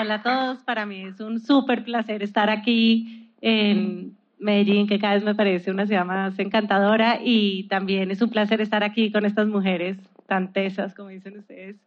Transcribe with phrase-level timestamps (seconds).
[0.00, 5.14] Hola a todos, para mí es un súper placer estar aquí en Medellín, que cada
[5.14, 9.24] vez me parece una ciudad más encantadora y también es un placer estar aquí con
[9.24, 9.96] estas mujeres
[10.28, 11.78] tan tesas, como dicen ustedes.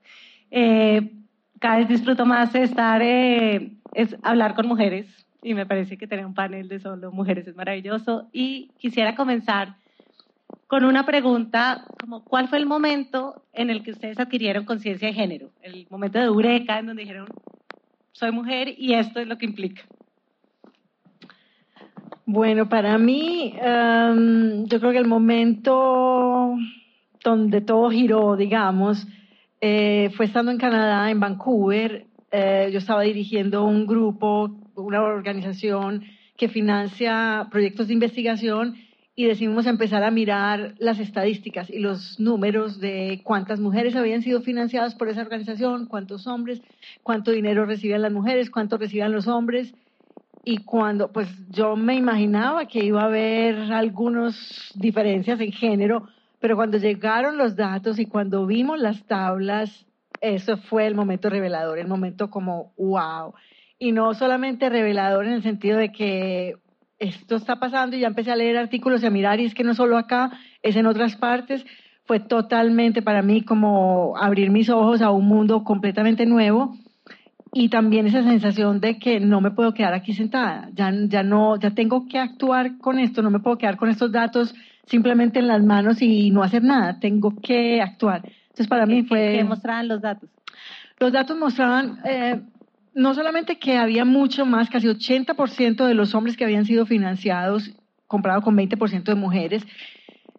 [0.49, 1.09] Eh,
[1.61, 5.07] cada vez disfruto más estar, eh, es hablar con mujeres
[5.41, 9.75] y me parece que tener un panel de solo mujeres es maravilloso y quisiera comenzar
[10.67, 15.13] con una pregunta como ¿cuál fue el momento en el que ustedes adquirieron conciencia de
[15.13, 15.51] género?
[15.61, 17.27] El momento de eureka en donde dijeron
[18.11, 19.83] soy mujer y esto es lo que implica.
[22.25, 26.55] Bueno, para mí, um, yo creo que el momento
[27.23, 29.05] donde todo giró, digamos,
[29.59, 32.05] eh, fue estando en Canadá, en Vancouver.
[32.31, 36.03] Eh, yo estaba dirigiendo un grupo, una organización
[36.37, 38.75] que financia proyectos de investigación
[39.15, 44.41] y decidimos empezar a mirar las estadísticas y los números de cuántas mujeres habían sido
[44.41, 46.61] financiadas por esa organización, cuántos hombres,
[47.03, 49.73] cuánto dinero recibían las mujeres, cuánto recibían los hombres.
[50.43, 56.07] Y cuando, pues yo me imaginaba que iba a haber algunas diferencias en género,
[56.39, 59.85] pero cuando llegaron los datos y cuando vimos las tablas,
[60.21, 63.33] eso fue el momento revelador, el momento como, wow.
[63.77, 66.55] Y no solamente revelador en el sentido de que
[67.01, 69.63] esto está pasando y ya empecé a leer artículos y a mirar y es que
[69.63, 71.65] no solo acá, es en otras partes.
[72.05, 76.77] Fue totalmente para mí como abrir mis ojos a un mundo completamente nuevo
[77.53, 81.59] y también esa sensación de que no me puedo quedar aquí sentada, ya, ya no,
[81.59, 84.53] ya tengo que actuar con esto, no me puedo quedar con estos datos
[84.85, 88.21] simplemente en las manos y no hacer nada, tengo que actuar.
[88.43, 89.37] Entonces para mí fue...
[89.37, 90.29] ¿Qué mostraban los datos?
[90.99, 92.41] Los datos mostraban eh,
[92.93, 97.71] no solamente que había mucho más, casi 80% de los hombres que habían sido financiados,
[98.07, 99.65] comparado con 20% de mujeres,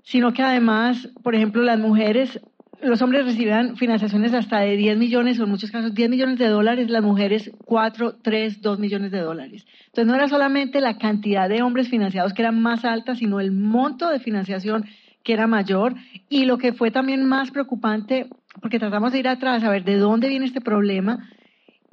[0.02, 2.40] sino que además, por ejemplo, las mujeres,
[2.82, 6.48] los hombres recibían financiaciones hasta de 10 millones, o en muchos casos 10 millones de
[6.48, 9.66] dólares, las mujeres 4, 3, 2 millones de dólares.
[9.86, 13.52] Entonces no era solamente la cantidad de hombres financiados que era más alta, sino el
[13.52, 14.84] monto de financiación
[15.22, 15.94] que era mayor.
[16.28, 18.26] Y lo que fue también más preocupante,
[18.60, 21.30] porque tratamos de ir atrás a ver de dónde viene este problema,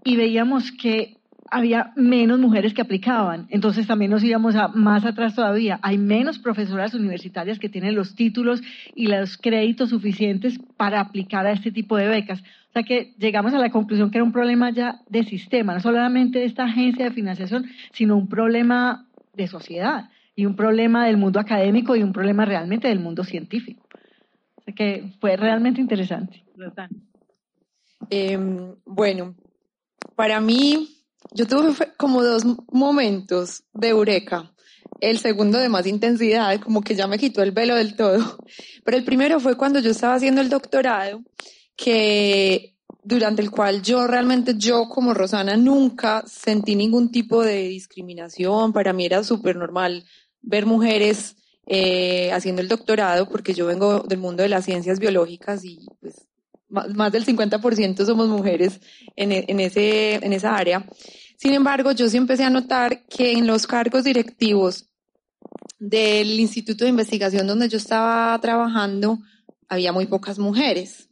[0.04, 1.20] y veíamos que
[1.52, 3.48] había menos mujeres que aplicaban.
[3.50, 5.80] Entonces también nos íbamos a, más atrás todavía.
[5.82, 8.62] Hay menos profesoras universitarias que tienen los títulos
[8.96, 12.42] y los créditos suficientes para aplicar a este tipo de becas.
[12.42, 15.80] O sea que llegamos a la conclusión que era un problema ya de sistema, no
[15.80, 21.18] solamente de esta agencia de financiación, sino un problema de sociedad y un problema del
[21.18, 23.88] mundo académico y un problema realmente del mundo científico.
[24.56, 26.44] O sea que fue realmente interesante.
[28.12, 28.38] Eh,
[28.86, 29.36] bueno,
[30.20, 32.44] para mí, yo tuve como dos
[32.74, 34.54] momentos de eureka.
[35.00, 38.38] El segundo de más intensidad, como que ya me quitó el velo del todo.
[38.84, 41.24] Pero el primero fue cuando yo estaba haciendo el doctorado,
[41.78, 48.74] que durante el cual yo realmente, yo como Rosana, nunca sentí ningún tipo de discriminación.
[48.74, 50.04] Para mí era súper normal
[50.42, 55.64] ver mujeres eh, haciendo el doctorado, porque yo vengo del mundo de las ciencias biológicas
[55.64, 56.29] y pues
[56.70, 58.80] más del 50% somos mujeres
[59.16, 60.86] en, en, ese, en esa área.
[61.38, 64.90] Sin embargo, yo sí empecé a notar que en los cargos directivos
[65.80, 69.20] del instituto de investigación donde yo estaba trabajando,
[69.68, 71.10] había muy pocas mujeres.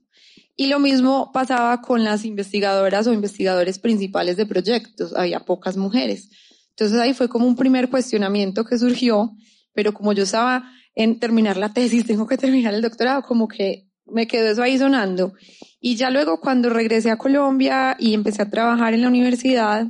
[0.56, 6.30] Y lo mismo pasaba con las investigadoras o investigadores principales de proyectos, había pocas mujeres.
[6.72, 9.32] Entonces ahí fue como un primer cuestionamiento que surgió,
[9.74, 13.87] pero como yo estaba en terminar la tesis, tengo que terminar el doctorado, como que
[14.12, 15.34] me quedó eso ahí sonando.
[15.80, 19.88] Y ya luego cuando regresé a Colombia y empecé a trabajar en la universidad,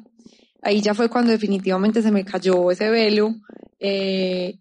[0.61, 3.35] ahí ya fue cuando definitivamente se me cayó ese velo
[3.79, 4.59] eh,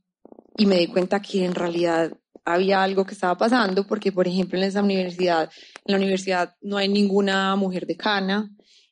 [0.56, 2.12] y me di cuenta que en realidad
[2.44, 5.50] había algo que estaba pasando, porque por ejemplo en esa universidad,
[5.84, 8.48] en la universidad no hay ninguna mujer decana,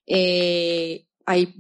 [0.07, 1.55] eh, hay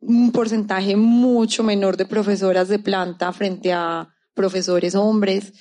[0.00, 5.52] un porcentaje mucho menor de profesoras de planta frente a profesores hombres.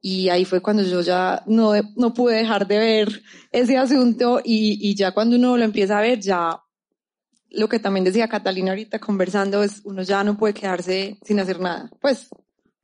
[0.00, 4.78] Y ahí fue cuando yo ya no, no pude dejar de ver ese asunto y,
[4.80, 6.58] y ya cuando uno lo empieza a ver, ya
[7.50, 11.60] lo que también decía Catalina ahorita conversando es uno ya no puede quedarse sin hacer
[11.60, 11.90] nada.
[12.00, 12.28] Pues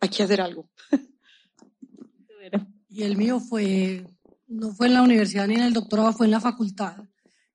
[0.01, 0.69] hay que hacer algo.
[2.89, 4.07] Y el mío fue,
[4.47, 6.97] no fue en la universidad ni en el doctorado, fue en la facultad,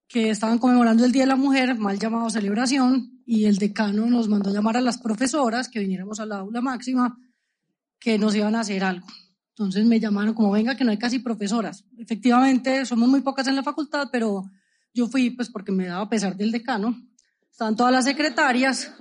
[0.07, 4.29] que estaban conmemorando el Día de la Mujer, mal llamado celebración, y el decano nos
[4.29, 7.17] mandó llamar a las profesoras que viniéramos a la aula máxima,
[7.99, 9.07] que nos iban a hacer algo.
[9.51, 11.85] Entonces me llamaron como, venga, que no hay casi profesoras.
[11.97, 14.43] Efectivamente, somos muy pocas en la facultad, pero
[14.93, 16.95] yo fui pues porque me daba pesar del decano.
[17.51, 18.93] Estaban todas las secretarias,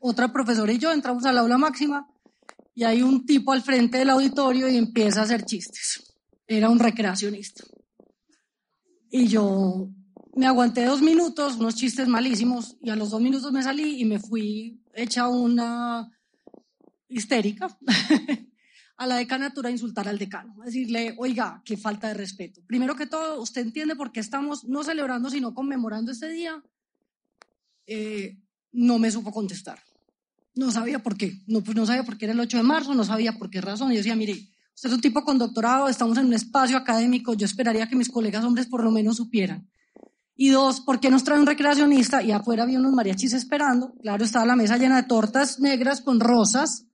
[0.00, 2.08] otra profesora y yo entramos al aula máxima
[2.74, 6.14] y hay un tipo al frente del auditorio y empieza a hacer chistes.
[6.46, 7.64] Era un recreacionista.
[9.10, 9.88] Y yo
[10.34, 14.04] me aguanté dos minutos, unos chistes malísimos, y a los dos minutos me salí y
[14.04, 16.10] me fui hecha una
[17.08, 17.68] histérica
[18.96, 22.62] a la decanatura a insultar al decano, a decirle, oiga, qué falta de respeto.
[22.66, 26.62] Primero que todo, ¿usted entiende por qué estamos no celebrando, sino conmemorando este día?
[27.86, 28.38] Eh,
[28.72, 29.80] no me supo contestar.
[30.54, 31.42] No sabía por qué.
[31.46, 33.60] No, pues no sabía por qué era el 8 de marzo, no sabía por qué
[33.60, 33.90] razón.
[33.90, 34.32] Y yo decía, mire,
[34.74, 38.08] usted es un tipo con doctorado, estamos en un espacio académico, yo esperaría que mis
[38.08, 39.68] colegas hombres por lo menos supieran.
[40.36, 42.22] Y dos, ¿por qué nos trae un recreacionista?
[42.22, 43.94] Y afuera había unos mariachis esperando.
[44.02, 46.86] Claro, estaba la mesa llena de tortas negras con rosas.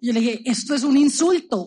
[0.00, 1.66] Yo le dije, esto es un insulto.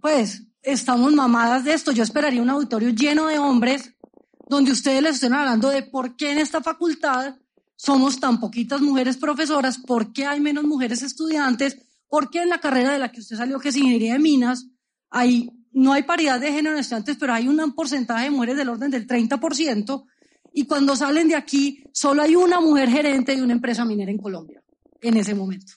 [0.00, 1.92] Pues, estamos mamadas de esto.
[1.92, 3.94] Yo esperaría un auditorio lleno de hombres
[4.48, 7.36] donde ustedes les estén hablando de por qué en esta facultad
[7.76, 11.78] somos tan poquitas mujeres profesoras, por qué hay menos mujeres estudiantes,
[12.08, 14.66] por qué en la carrera de la que usted salió, que es ingeniería de minas,
[15.08, 18.68] hay no hay paridad de género en estudiantes, pero hay un porcentaje de mujeres del
[18.68, 20.04] orden del 30%,
[20.52, 24.18] y cuando salen de aquí, solo hay una mujer gerente de una empresa minera en
[24.18, 24.62] Colombia,
[25.00, 25.74] en ese momento.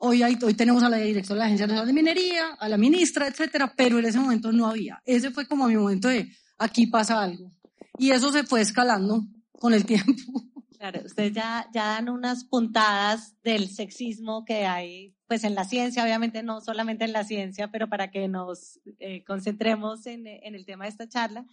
[0.00, 2.76] Hoy, hay, hoy tenemos a la directora de la Agencia Nacional de Minería, a la
[2.76, 5.02] ministra, etcétera, pero en ese momento no había.
[5.04, 7.50] Ese fue como mi momento de aquí pasa algo.
[7.98, 9.24] Y eso se fue escalando
[9.58, 10.12] con el tiempo.
[10.78, 16.04] Claro, ustedes ya, ya dan unas puntadas del sexismo que hay, pues en la ciencia,
[16.04, 20.64] obviamente no solamente en la ciencia, pero para que nos eh, concentremos en, en, el
[20.64, 21.44] tema de esta charla.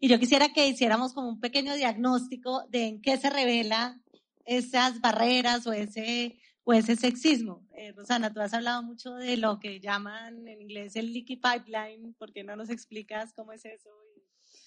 [0.00, 4.00] Y yo quisiera que hiciéramos como un pequeño diagnóstico de en qué se revela
[4.46, 7.66] esas barreras o ese, o ese sexismo.
[7.74, 12.14] Eh, Rosana, tú has hablado mucho de lo que llaman en inglés el leaky pipeline,
[12.14, 13.90] ¿por qué no nos explicas cómo es eso?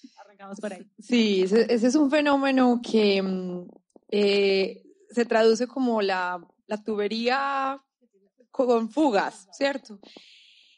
[0.02, 0.86] Y arrancamos por ahí.
[0.98, 3.68] Sí, ese, ese es un fenómeno que mm,
[4.10, 7.82] eh, se traduce como la, la, tubería
[8.50, 9.98] con fugas, ¿cierto?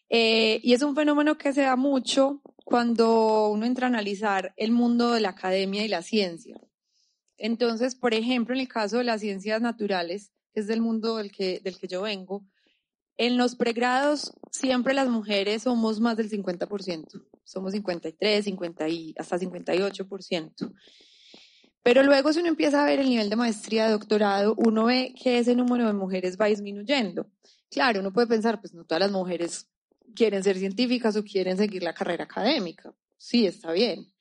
[0.09, 4.73] Eh, y es un fenómeno que se da mucho cuando uno entra a analizar el
[4.73, 6.61] mundo de la academia y la ciencia.
[7.37, 11.61] Entonces, por ejemplo, en el caso de las ciencias naturales, es del mundo del que,
[11.61, 12.45] del que yo vengo,
[13.17, 19.39] en los pregrados siempre las mujeres somos más del 50%, somos 53, 50 y hasta
[19.39, 20.73] 58%.
[21.83, 25.15] Pero luego si uno empieza a ver el nivel de maestría, de doctorado, uno ve
[25.21, 27.27] que ese número de mujeres va disminuyendo.
[27.71, 29.69] Claro, uno puede pensar, pues no todas las mujeres
[30.15, 32.93] quieren ser científicas o quieren seguir la carrera académica.
[33.17, 34.13] Sí, está bien.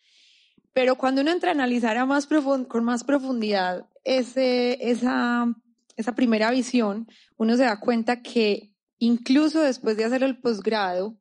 [0.74, 2.28] Pero cuando uno entra a analizar a más
[2.68, 5.54] con más profundidad ese, esa,
[5.98, 11.20] esa primera visión, uno se da cuenta que incluso después de hacer el posgrado,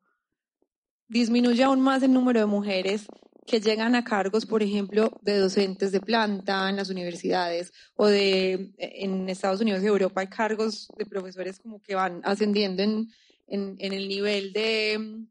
[1.09, 3.07] disminuye aún más el número de mujeres
[3.45, 8.73] que llegan a cargos, por ejemplo, de docentes de planta en las universidades o de
[8.77, 13.09] en Estados Unidos y Europa hay cargos de profesores como que van ascendiendo en,
[13.47, 15.25] en, en el nivel de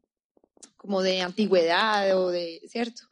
[0.77, 3.03] como de antigüedad o de, ¿cierto?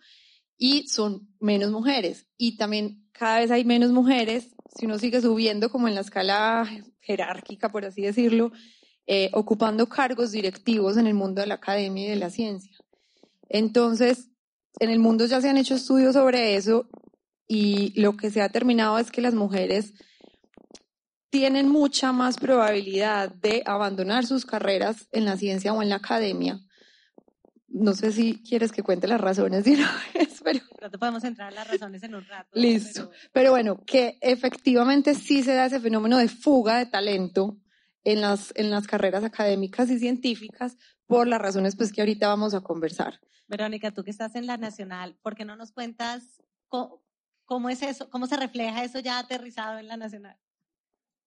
[0.58, 2.28] Y son menos mujeres.
[2.38, 6.70] Y también cada vez hay menos mujeres, si uno sigue subiendo como en la escala
[7.00, 8.52] jerárquica, por así decirlo,
[9.08, 12.76] eh, ocupando cargos directivos en el mundo de la academia y de la ciencia.
[13.48, 14.30] Entonces,
[14.80, 16.90] en el mundo ya se han hecho estudios sobre eso
[17.48, 19.94] y lo que se ha determinado es que las mujeres
[21.30, 26.60] tienen mucha más probabilidad de abandonar sus carreras en la ciencia o en la academia.
[27.78, 30.62] No sé si quieres que cuente las razones de una vez, pero...
[30.78, 32.50] Pronto podemos entrar en las razones en un rato.
[32.54, 33.10] Listo.
[33.10, 33.30] Pero...
[33.34, 37.58] pero bueno, que efectivamente sí se da ese fenómeno de fuga de talento
[38.06, 42.54] en las, en las carreras académicas y científicas por las razones pues que ahorita vamos
[42.54, 43.20] a conversar.
[43.48, 47.04] Verónica, tú que estás en la Nacional, ¿por qué no nos cuentas cómo,
[47.44, 50.38] cómo, es eso, cómo se refleja eso ya aterrizado en la Nacional?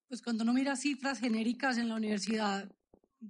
[0.08, 2.72] Pues cuando uno mira cifras genéricas en la universidad,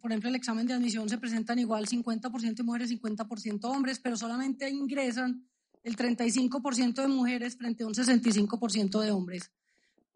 [0.00, 4.16] por ejemplo, el examen de admisión se presentan igual 50% de mujeres, 50% hombres, pero
[4.16, 5.46] solamente ingresan
[5.82, 9.50] el 35% de mujeres frente a un 65% de hombres.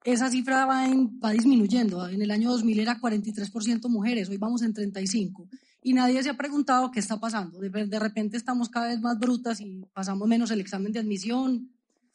[0.04, 2.08] Esa cifra va, en, va disminuyendo.
[2.08, 5.48] En el año 2000 era 43% mujeres, hoy vamos en 35%
[5.84, 7.58] y nadie se ha preguntado qué está pasando.
[7.58, 11.72] De, de, repente estamos cada vez más brutas y pasamos menos el examen de admisión,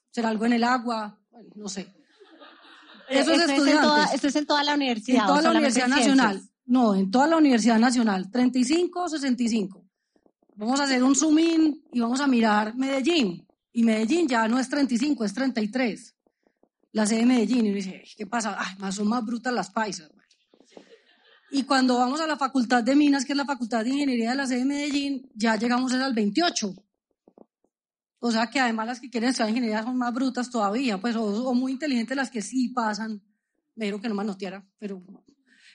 [0.09, 1.93] será algo en el agua, bueno, no sé.
[3.09, 5.21] Esos esto, es en toda, esto es en toda la universidad.
[5.21, 6.41] En toda la Universidad Nacional.
[6.67, 8.29] No, en toda la Universidad Nacional.
[8.29, 9.85] 35 o 65.
[10.55, 13.47] Vamos a hacer un zoom in y vamos a mirar Medellín.
[13.71, 16.15] Y Medellín ya no es 35, es 33.
[16.91, 17.65] La sede de Medellín.
[17.65, 18.57] Y uno dice, "Ay, ¿qué pasa?
[18.59, 20.09] Ay, más son más brutas las paisas.
[20.13, 20.25] man".
[21.51, 24.35] Y cuando vamos a la Facultad de Minas, que es la Facultad de Ingeniería de
[24.35, 26.73] la sede de Medellín, ya llegamos al 28.
[28.19, 31.23] O sea que además las que quieren estudiar ingeniería son más brutas todavía, pues, o,
[31.23, 33.21] o muy inteligentes las que sí pasan.
[33.75, 35.01] Me dijeron que no manoteara, pero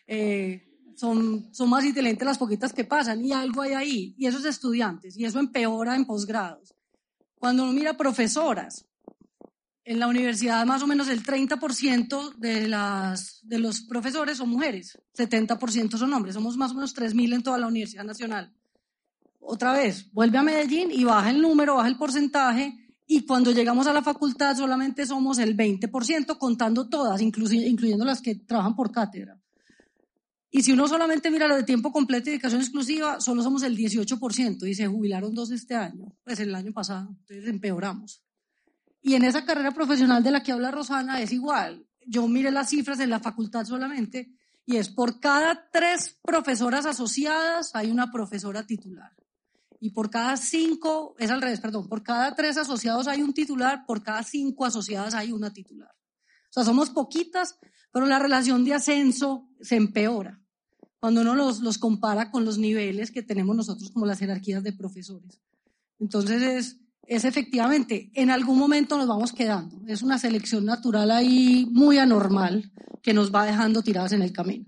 [0.06, 4.14] eh, son, son más inteligentes las poquitas que pasan y algo hay ahí.
[4.18, 6.74] Y esos estudiantes, y eso empeora en posgrados.
[7.38, 8.86] Cuando uno mira profesoras,
[9.84, 14.98] en la universidad más o menos el 30% de, las, de los profesores son mujeres,
[15.16, 18.52] 70% son hombres, somos más o menos 3.000 en toda la Universidad Nacional.
[19.40, 23.86] Otra vez, vuelve a Medellín y baja el número, baja el porcentaje, y cuando llegamos
[23.88, 29.41] a la facultad solamente somos el 20%, contando todas, incluyendo las que trabajan por cátedra.
[30.54, 33.74] Y si uno solamente mira lo de tiempo completo y dedicación exclusiva, solo somos el
[33.74, 38.22] 18%, y se jubilaron dos este año, pues el año pasado, entonces empeoramos.
[39.00, 41.86] Y en esa carrera profesional de la que habla Rosana es igual.
[42.06, 44.30] Yo miré las cifras en la facultad solamente
[44.66, 49.10] y es por cada tres profesoras asociadas hay una profesora titular.
[49.80, 53.86] Y por cada cinco, es al revés, perdón, por cada tres asociados hay un titular,
[53.86, 55.90] por cada cinco asociadas hay una titular.
[56.50, 57.58] O sea, somos poquitas,
[57.90, 60.41] pero la relación de ascenso se empeora
[61.02, 64.72] cuando uno los, los compara con los niveles que tenemos nosotros como las jerarquías de
[64.72, 65.40] profesores.
[65.98, 69.82] Entonces es, es efectivamente, en algún momento nos vamos quedando.
[69.88, 72.70] Es una selección natural ahí muy anormal
[73.02, 74.64] que nos va dejando tiradas en el camino.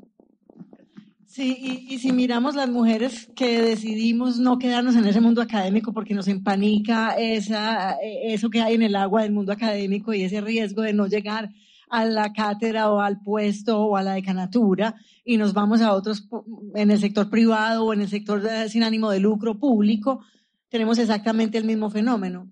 [1.25, 5.93] Sí, y, y si miramos las mujeres que decidimos no quedarnos en ese mundo académico
[5.93, 10.25] porque nos empanica esa, eh, eso que hay en el agua del mundo académico y
[10.25, 11.51] ese riesgo de no llegar
[11.89, 16.29] a la cátedra o al puesto o a la decanatura y nos vamos a otros
[16.75, 20.25] en el sector privado o en el sector eh, sin ánimo de lucro público,
[20.69, 22.51] tenemos exactamente el mismo fenómeno.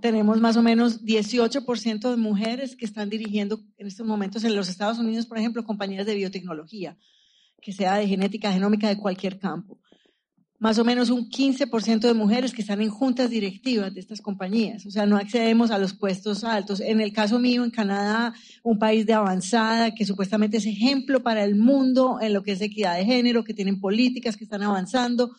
[0.00, 4.68] Tenemos más o menos 18% de mujeres que están dirigiendo en estos momentos en los
[4.68, 6.96] Estados Unidos, por ejemplo, compañías de biotecnología
[7.60, 9.78] que sea de genética, genómica, de cualquier campo.
[10.60, 14.84] Más o menos un 15% de mujeres que están en juntas directivas de estas compañías.
[14.84, 16.80] O sea, no accedemos a los puestos altos.
[16.80, 21.44] En el caso mío, en Canadá, un país de avanzada, que supuestamente es ejemplo para
[21.44, 25.34] el mundo en lo que es equidad de género, que tienen políticas que están avanzando.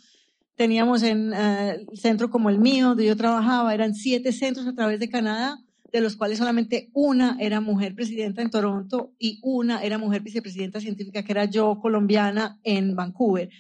[0.56, 5.00] Teníamos en el centro como el mío, donde yo trabajaba, eran siete centros a través
[5.00, 5.60] de Canadá,
[5.94, 10.80] de los cuales solamente una era mujer presidenta en Toronto y una era mujer vicepresidenta
[10.80, 13.52] científica, que era yo, colombiana, en Vancouver.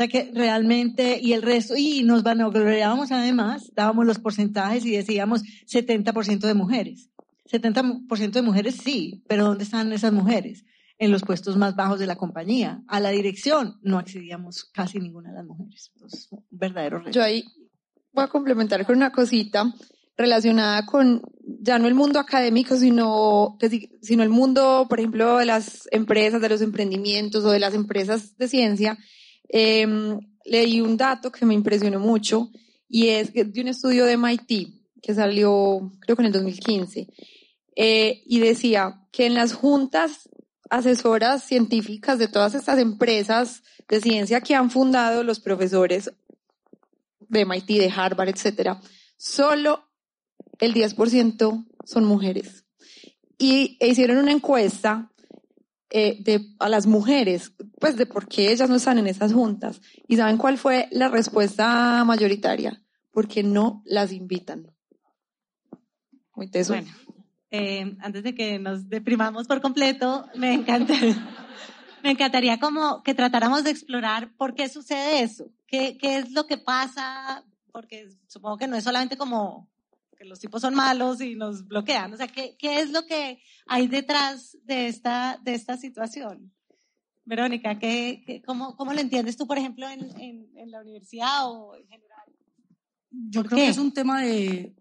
[0.00, 5.42] Sea que realmente, y el resto, y nos vanagloriábamos además, dábamos los porcentajes y decíamos
[5.66, 7.10] 70% de mujeres.
[7.52, 10.64] 70% de mujeres sí, pero ¿dónde están esas mujeres?
[10.98, 12.82] En los puestos más bajos de la compañía.
[12.88, 15.90] A la dirección no accedíamos casi ninguna de las mujeres.
[15.94, 17.10] Entonces, un verdadero reto.
[17.10, 17.44] Yo ahí
[18.14, 19.70] voy a complementar con una cosita
[20.16, 21.20] relacionada con
[21.60, 25.88] ya no el mundo académico, sino, que si- sino el mundo, por ejemplo, de las
[25.90, 28.96] empresas, de los emprendimientos o de las empresas de ciencia.
[29.52, 29.86] Eh,
[30.44, 32.50] leí un dato que me impresionó mucho
[32.88, 37.08] y es de un estudio de MIT que salió creo que en el 2015
[37.76, 40.28] eh, y decía que en las juntas
[40.68, 46.12] asesoras científicas de todas estas empresas de ciencia que han fundado los profesores
[47.18, 48.80] de MIT, de Harvard, etcétera,
[49.16, 49.84] solo
[50.58, 52.64] el 10% son mujeres.
[53.38, 55.10] Y hicieron una encuesta
[55.90, 59.80] eh, de, a las mujeres, pues de por qué ellas no están en esas juntas.
[60.06, 62.80] ¿Y saben cuál fue la respuesta mayoritaria?
[63.10, 64.72] Porque no las invitan.
[66.36, 66.48] Muy.
[66.68, 66.88] Bueno,
[67.50, 70.94] eh, antes de que nos deprimamos por completo, me encanta,
[72.04, 76.46] me encantaría como que tratáramos de explorar por qué sucede eso, qué, qué es lo
[76.46, 79.68] que pasa, porque supongo que no es solamente como
[80.20, 83.40] que los tipos son malos y nos bloquean, o sea, qué, qué es lo que
[83.66, 86.52] hay detrás de esta, de esta situación.
[87.24, 91.50] Verónica, ¿qué, qué- cómo, ¿cómo lo entiendes tú, por ejemplo, en, en, en la universidad
[91.50, 92.26] o en general?
[93.10, 93.64] Yo ¿Por creo qué?
[93.64, 94.74] que es un tema de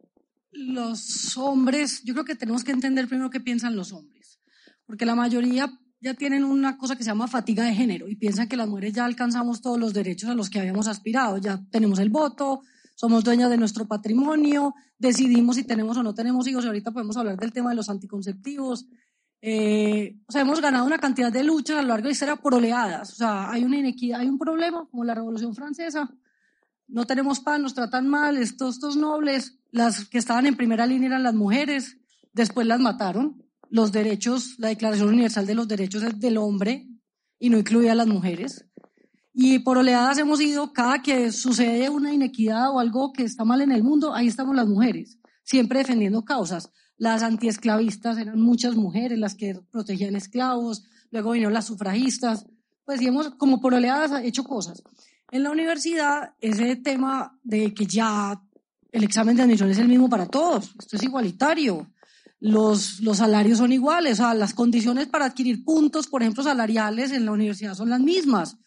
[0.51, 2.03] los hombres.
[2.03, 4.41] Yo creo que tenemos que entender primero qué piensan los hombres.
[4.85, 8.49] Porque la mayoría ya tienen una cosa que se llama fatiga de género y piensan
[8.49, 11.37] que las mujeres ya alcanzamos todos los derechos a los que habíamos aspirado.
[11.37, 12.61] Ya tenemos el voto,
[12.99, 17.15] somos dueñas de nuestro patrimonio, decidimos si tenemos o no tenemos hijos y ahorita podemos
[17.15, 18.87] hablar del tema de los anticonceptivos.
[19.41, 22.35] Eh, o sea, hemos ganado una cantidad de luchas a lo largo de la historia
[22.35, 23.13] por oleadas.
[23.13, 26.13] O sea, hay una inequidad, hay un problema como la Revolución Francesa.
[26.89, 31.07] No tenemos pan, nos tratan mal, estos, estos nobles, las que estaban en primera línea
[31.07, 31.99] eran las mujeres,
[32.33, 36.89] después las mataron, los derechos, la Declaración Universal de los Derechos del hombre
[37.39, 38.65] y no incluye a las mujeres.
[39.41, 43.61] Y por oleadas hemos ido, cada que sucede una inequidad o algo que está mal
[43.61, 46.73] en el mundo, ahí estamos las mujeres, siempre defendiendo causas.
[46.97, 52.47] Las antiesclavistas eran muchas mujeres las que protegían esclavos, luego vinieron las sufragistas,
[52.83, 54.83] pues hemos como por oleadas hecho cosas.
[55.31, 58.43] En la universidad, ese tema de que ya
[58.91, 61.89] el examen de admisión es el mismo para todos, esto es igualitario,
[62.41, 67.23] los, los salarios son iguales, o las condiciones para adquirir puntos, por ejemplo, salariales en
[67.23, 68.57] la universidad son las mismas,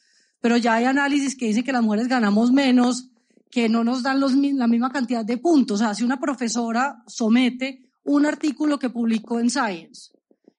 [0.42, 3.08] pero ya hay análisis que dicen que las mujeres ganamos menos,
[3.50, 5.80] que no nos dan la misma cantidad de puntos.
[5.80, 10.10] O sea, si una profesora somete un artículo que publicó en Science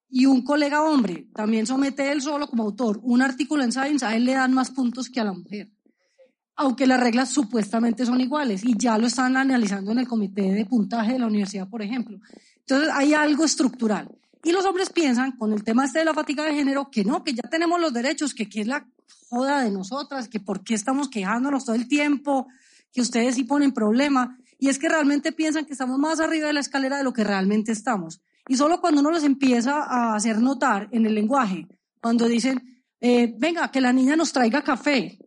[0.10, 4.16] y un colega hombre también somete él solo como autor un artículo en Science, a
[4.16, 5.70] él le dan más puntos que a la mujer
[6.56, 10.66] aunque las reglas supuestamente son iguales y ya lo están analizando en el comité de
[10.66, 12.20] puntaje de la universidad, por ejemplo.
[12.60, 14.10] Entonces hay algo estructural.
[14.44, 17.24] Y los hombres piensan, con el tema este de la fatiga de género, que no,
[17.24, 18.86] que ya tenemos los derechos, que, que es la
[19.34, 22.48] joda de nosotras, que por qué estamos quejándonos todo el tiempo,
[22.92, 24.38] que ustedes sí ponen problema.
[24.60, 27.24] Y es que realmente piensan que estamos más arriba de la escalera de lo que
[27.24, 28.22] realmente estamos.
[28.48, 31.68] Y solo cuando uno los empieza a hacer notar en el lenguaje,
[32.02, 32.62] cuando dicen,
[33.02, 35.18] eh, venga, que la niña nos traiga café,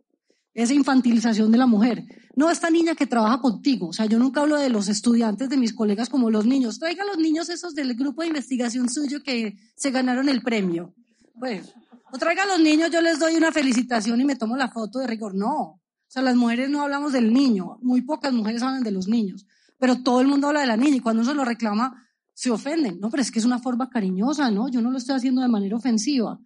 [0.54, 2.04] esa infantilización de la mujer.
[2.34, 3.88] No, esta niña que trabaja contigo.
[3.88, 6.78] O sea, yo nunca hablo de los estudiantes, de mis colegas como los niños.
[6.78, 10.94] Traiga a los niños esos del grupo de investigación suyo que se ganaron el premio.
[11.38, 11.74] Pues,
[12.12, 15.00] o traiga a los niños, yo les doy una felicitación y me tomo la foto
[15.00, 15.34] de rigor.
[15.34, 15.60] No.
[15.60, 17.78] O sea, las mujeres no hablamos del niño.
[17.82, 19.46] Muy pocas mujeres hablan de los niños.
[19.78, 22.50] Pero todo el mundo habla de la niña y cuando uno se lo reclama, se
[22.50, 23.00] ofenden.
[23.00, 24.68] No, pero es que es una forma cariñosa, ¿no?
[24.68, 26.38] Yo no lo estoy haciendo de manera ofensiva.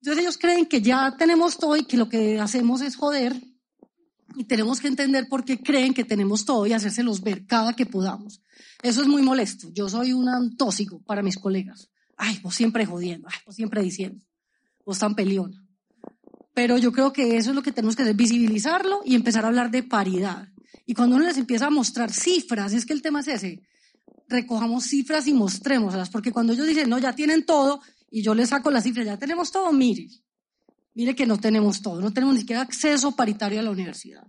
[0.00, 3.40] Entonces ellos creen que ya tenemos todo y que lo que hacemos es joder
[4.36, 7.86] y tenemos que entender por qué creen que tenemos todo y hacérselos ver cada que
[7.86, 8.40] podamos.
[8.82, 9.68] Eso es muy molesto.
[9.72, 11.90] Yo soy un tóxico para mis colegas.
[12.16, 14.24] Ay, vos siempre jodiendo, ay, siempre diciendo,
[14.84, 15.64] vos tan peleona.
[16.54, 19.48] Pero yo creo que eso es lo que tenemos que hacer, visibilizarlo y empezar a
[19.48, 20.48] hablar de paridad.
[20.86, 23.62] Y cuando uno les empieza a mostrar cifras, es que el tema es ese,
[24.28, 28.46] recojamos cifras y mostrémoslas, porque cuando ellos dicen, no, ya tienen todo, y yo le
[28.46, 30.08] saco la cifra, ya tenemos todo, mire,
[30.94, 34.26] mire que no tenemos todo, no tenemos ni siquiera acceso paritario a la universidad.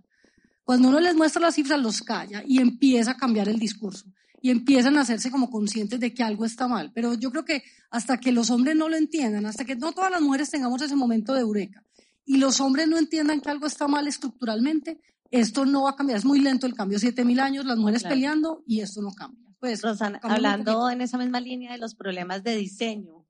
[0.62, 4.06] Cuando uno les muestra las cifras, los calla y empieza a cambiar el discurso
[4.40, 6.92] y empiezan a hacerse como conscientes de que algo está mal.
[6.94, 10.10] Pero yo creo que hasta que los hombres no lo entiendan, hasta que no todas
[10.10, 11.82] las mujeres tengamos ese momento de eureka
[12.26, 16.18] y los hombres no entiendan que algo está mal estructuralmente, esto no va a cambiar.
[16.18, 19.44] Es muy lento el cambio, siete mil años, las mujeres peleando y esto no cambia.
[19.60, 23.24] Pues, Rosana, hablando en esa misma línea de los problemas de diseño,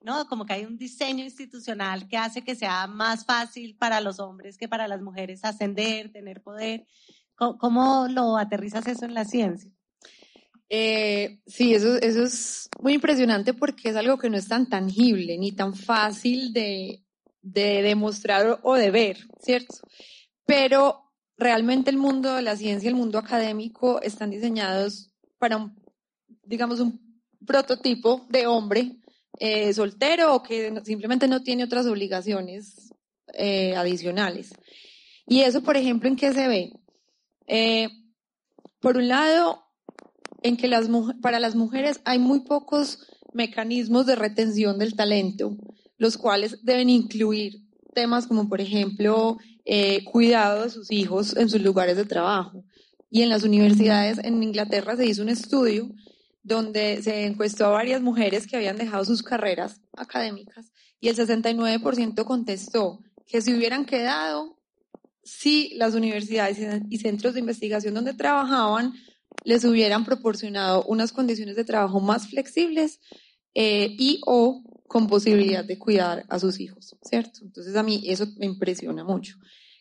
[0.00, 0.26] ¿no?
[0.26, 4.56] Como que hay un diseño institucional que hace que sea más fácil para los hombres
[4.56, 6.86] que para las mujeres ascender, tener poder.
[7.34, 9.72] ¿Cómo, lo aterrizas eso en la ciencia?
[10.74, 15.52] Eh, sí, eso, es muy impresionante porque es algo que no es tan tangible ni
[15.52, 17.04] tan fácil de,
[17.42, 19.74] de demostrar o de ver, ¿cierto?
[20.46, 25.76] Pero realmente el mundo de la ciencia, el mundo académico están diseñados para un,
[26.42, 28.96] digamos, un prototipo de hombre
[29.38, 32.94] eh, soltero o que simplemente no tiene otras obligaciones
[33.34, 34.54] eh, adicionales.
[35.26, 36.72] Y eso, por ejemplo, ¿en qué se ve?
[37.46, 37.90] Eh,
[38.80, 39.62] por un lado,
[40.42, 40.70] en que
[41.20, 42.98] para las mujeres hay muy pocos
[43.32, 45.56] mecanismos de retención del talento,
[45.98, 47.62] los cuales deben incluir
[47.94, 49.38] temas como, por ejemplo,
[50.04, 52.64] cuidado de sus hijos en sus lugares de trabajo.
[53.10, 55.90] Y en las universidades en Inglaterra se hizo un estudio
[56.42, 62.24] donde se encuestó a varias mujeres que habían dejado sus carreras académicas y el 69%
[62.24, 64.58] contestó que si hubieran quedado,
[65.22, 68.94] si las universidades y centros de investigación donde trabajaban
[69.44, 73.00] les hubieran proporcionado unas condiciones de trabajo más flexibles
[73.54, 77.40] eh, y o con posibilidad de cuidar a sus hijos, ¿cierto?
[77.42, 79.36] Entonces a mí eso me impresiona mucho.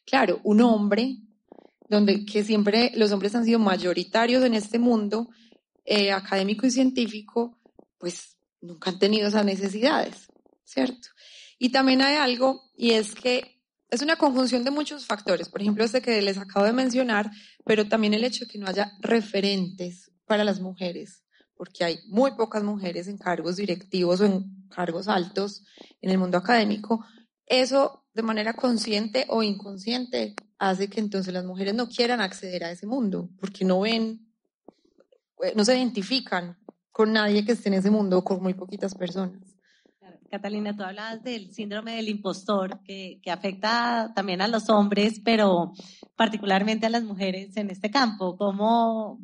[0.05, 1.17] Claro, un hombre,
[1.89, 5.29] donde que siempre los hombres han sido mayoritarios en este mundo,
[5.85, 7.59] eh, académico y científico,
[7.97, 10.27] pues nunca han tenido esas necesidades,
[10.63, 11.09] ¿cierto?
[11.59, 13.60] Y también hay algo, y es que
[13.91, 17.29] es una conjunción de muchos factores, por ejemplo, este que les acabo de mencionar,
[17.65, 21.23] pero también el hecho de que no haya referentes para las mujeres,
[21.55, 25.65] porque hay muy pocas mujeres en cargos directivos o en cargos altos
[26.01, 27.05] en el mundo académico,
[27.45, 32.71] eso de manera consciente o inconsciente hace que entonces las mujeres no quieran acceder a
[32.71, 34.31] ese mundo, porque no ven
[35.43, 36.57] eh, no se identifican
[36.91, 39.50] con nadie que esté en ese mundo, con muy poquitas personas.
[40.31, 45.73] Catalina, tú hablabas del síndrome del impostor que, que, afecta también a los hombres, pero
[46.15, 48.37] particularmente a las mujeres en este campo.
[48.37, 49.19] ¿Cómo,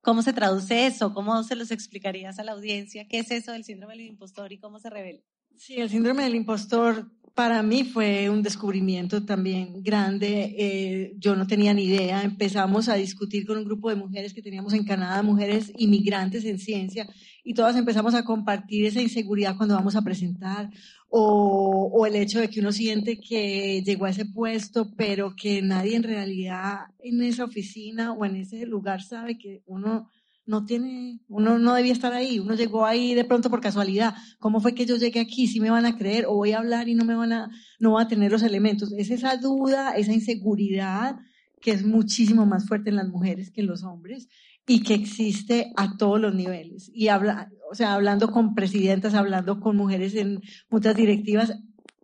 [0.00, 1.12] ¿Cómo se traduce eso?
[1.12, 3.06] ¿Cómo se los explicarías a la audiencia?
[3.06, 5.20] ¿Qué es eso del síndrome del impostor y cómo se revela?
[5.54, 10.54] Sí, el síndrome del impostor para mí fue un descubrimiento también grande.
[10.58, 12.22] Eh, yo no tenía ni idea.
[12.22, 16.58] Empezamos a discutir con un grupo de mujeres que teníamos en Canadá, mujeres inmigrantes en
[16.58, 17.06] ciencia,
[17.44, 20.70] y todas empezamos a compartir esa inseguridad cuando vamos a presentar
[21.10, 25.96] o, el hecho de que uno siente que llegó a ese puesto, pero que nadie
[25.96, 30.10] en realidad en esa oficina o en ese lugar sabe que uno
[30.46, 34.14] no tiene, uno no debía estar ahí, uno llegó ahí de pronto por casualidad.
[34.38, 35.46] ¿Cómo fue que yo llegué aquí?
[35.46, 37.92] ¿Si me van a creer o voy a hablar y no me van a, no
[37.92, 38.92] va a tener los elementos?
[38.92, 41.16] Es esa duda, esa inseguridad
[41.60, 44.28] que es muchísimo más fuerte en las mujeres que en los hombres
[44.68, 46.90] y que existe a todos los niveles.
[46.94, 51.54] Y habla, o sea, hablando con presidentas, hablando con mujeres en muchas directivas,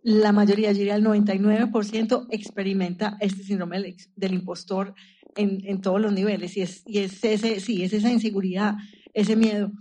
[0.01, 4.93] la mayoría, yo diría el 99% experimenta este síndrome del, del impostor
[5.35, 8.75] en, en, todos los niveles y es, y es ese, sí, es esa inseguridad,
[9.13, 9.71] ese miedo.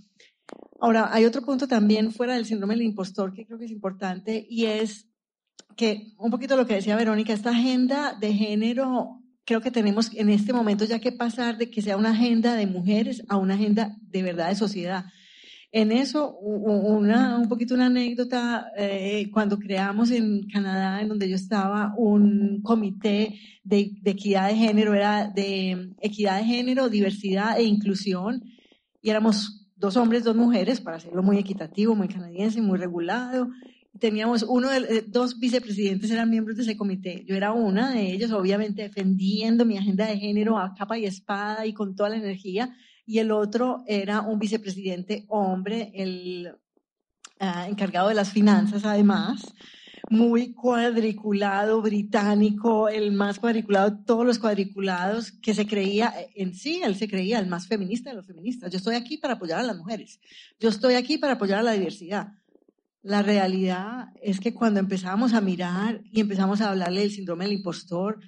[0.81, 4.47] Ahora, hay otro punto también fuera del síndrome del impostor que creo que es importante
[4.49, 5.09] y es
[5.77, 10.31] que un poquito lo que decía Verónica, esta agenda de género, creo que tenemos en
[10.31, 13.97] este momento ya que pasar de que sea una agenda de mujeres a una agenda
[14.01, 15.07] de verdad de sociedad.
[15.71, 21.35] En eso, una, un poquito una anécdota, eh, cuando creamos en Canadá, en donde yo
[21.35, 27.65] estaba, un comité de, de, equidad de género, era de equidad de género, diversidad e
[27.65, 28.45] inclusión,
[29.03, 33.49] y éramos dos hombres, dos mujeres, para hacerlo muy equitativo, muy canadiense, muy regulado.
[33.99, 37.25] Teníamos uno de, dos vicepresidentes eran miembros de ese comité.
[37.27, 41.67] Yo era una de ellos, obviamente defendiendo mi agenda de género a capa y espada
[41.67, 42.75] y con toda la energía
[43.07, 46.55] y el otro era un vicepresidente hombre, el
[47.41, 49.43] uh, encargado de las finanzas además,
[50.11, 56.97] muy cuadriculado, británico, el más cuadriculado todos los cuadriculados, que se creía, en sí, él
[56.97, 58.71] se creía el más feminista de los feministas.
[58.71, 60.21] Yo estoy aquí para apoyar a las mujeres,
[60.61, 62.33] yo estoy aquí para apoyar a la diversidad.
[63.05, 67.59] La realidad es que cuando empezamos a mirar y empezamos a hablarle del síndrome del
[67.59, 68.19] impostor,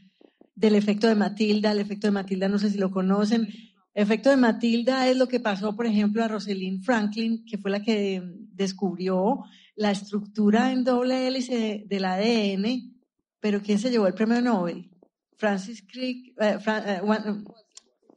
[0.55, 3.49] del efecto de Matilda, el efecto de Matilda, no sé si lo conocen,
[3.95, 7.83] efecto de Matilda es lo que pasó, por ejemplo, a Rosalind Franklin, que fue la
[7.83, 9.45] que descubrió
[9.77, 13.01] la estructura en doble hélice del ADN,
[13.41, 14.91] pero ¿quién se llevó el premio Nobel?
[15.39, 17.01] Francis Crick, eh, Fran, eh,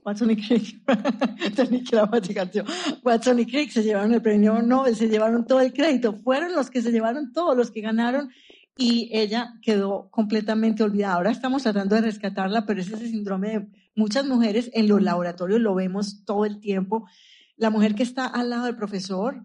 [0.09, 0.81] Watson y Crick,
[3.03, 6.71] Watson y Crick se llevaron el premio Nobel, se llevaron todo el crédito, fueron los
[6.71, 8.31] que se llevaron todos, los que ganaron
[8.75, 11.13] y ella quedó completamente olvidada.
[11.13, 15.61] Ahora estamos tratando de rescatarla, pero es ese síndrome de muchas mujeres en los laboratorios,
[15.61, 17.07] lo vemos todo el tiempo.
[17.55, 19.43] La mujer que está al lado del profesor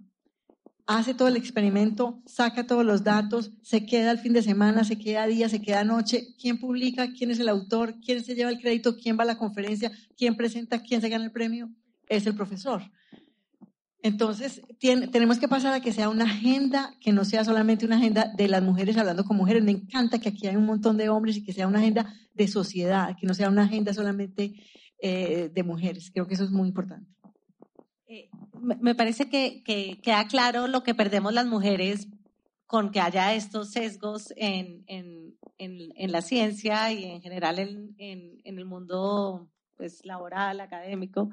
[0.86, 4.98] hace todo el experimento, saca todos los datos, se queda el fin de semana, se
[4.98, 6.34] queda día, se queda noche.
[6.38, 7.12] ¿Quién publica?
[7.12, 7.94] ¿Quién es el autor?
[8.04, 8.96] ¿Quién se lleva el crédito?
[8.96, 9.90] ¿Quién va a la conferencia?
[10.16, 10.82] ¿Quién presenta?
[10.82, 11.70] ¿Quién se gana el premio?
[12.08, 12.82] Es el profesor.
[14.02, 18.30] Entonces, tenemos que pasar a que sea una agenda que no sea solamente una agenda
[18.36, 19.64] de las mujeres hablando con mujeres.
[19.64, 22.46] Me encanta que aquí hay un montón de hombres y que sea una agenda de
[22.46, 24.52] sociedad, que no sea una agenda solamente
[25.00, 26.10] eh, de mujeres.
[26.12, 27.13] Creo que eso es muy importante.
[28.64, 32.08] Me parece que, que, queda claro lo que perdemos las mujeres
[32.66, 34.84] con que haya estos sesgos en,
[35.96, 41.30] la ciencia y en general en, el mundo pues, laboral, académico.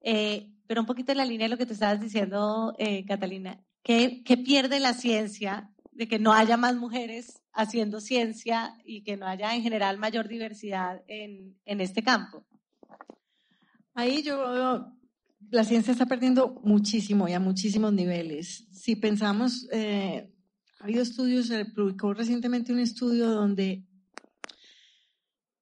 [0.00, 3.62] Eh, pero un poquito en la línea de lo que tú estabas diciendo, eh, Catalina,
[3.82, 9.16] ¿qué, ¿qué, pierde la ciencia de que no haya más mujeres haciendo ciencia y que
[9.16, 12.46] no haya en general mayor diversidad en, en este campo?
[13.94, 14.90] Ahí yo
[15.50, 18.66] la ciencia está perdiendo muchísimo y a muchísimos niveles.
[18.72, 20.30] Si pensamos, eh,
[20.80, 23.86] ha habido estudios, se publicó recientemente un estudio donde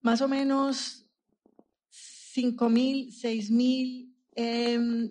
[0.03, 1.07] más o menos
[2.35, 5.11] 5.000, 6.000 eh,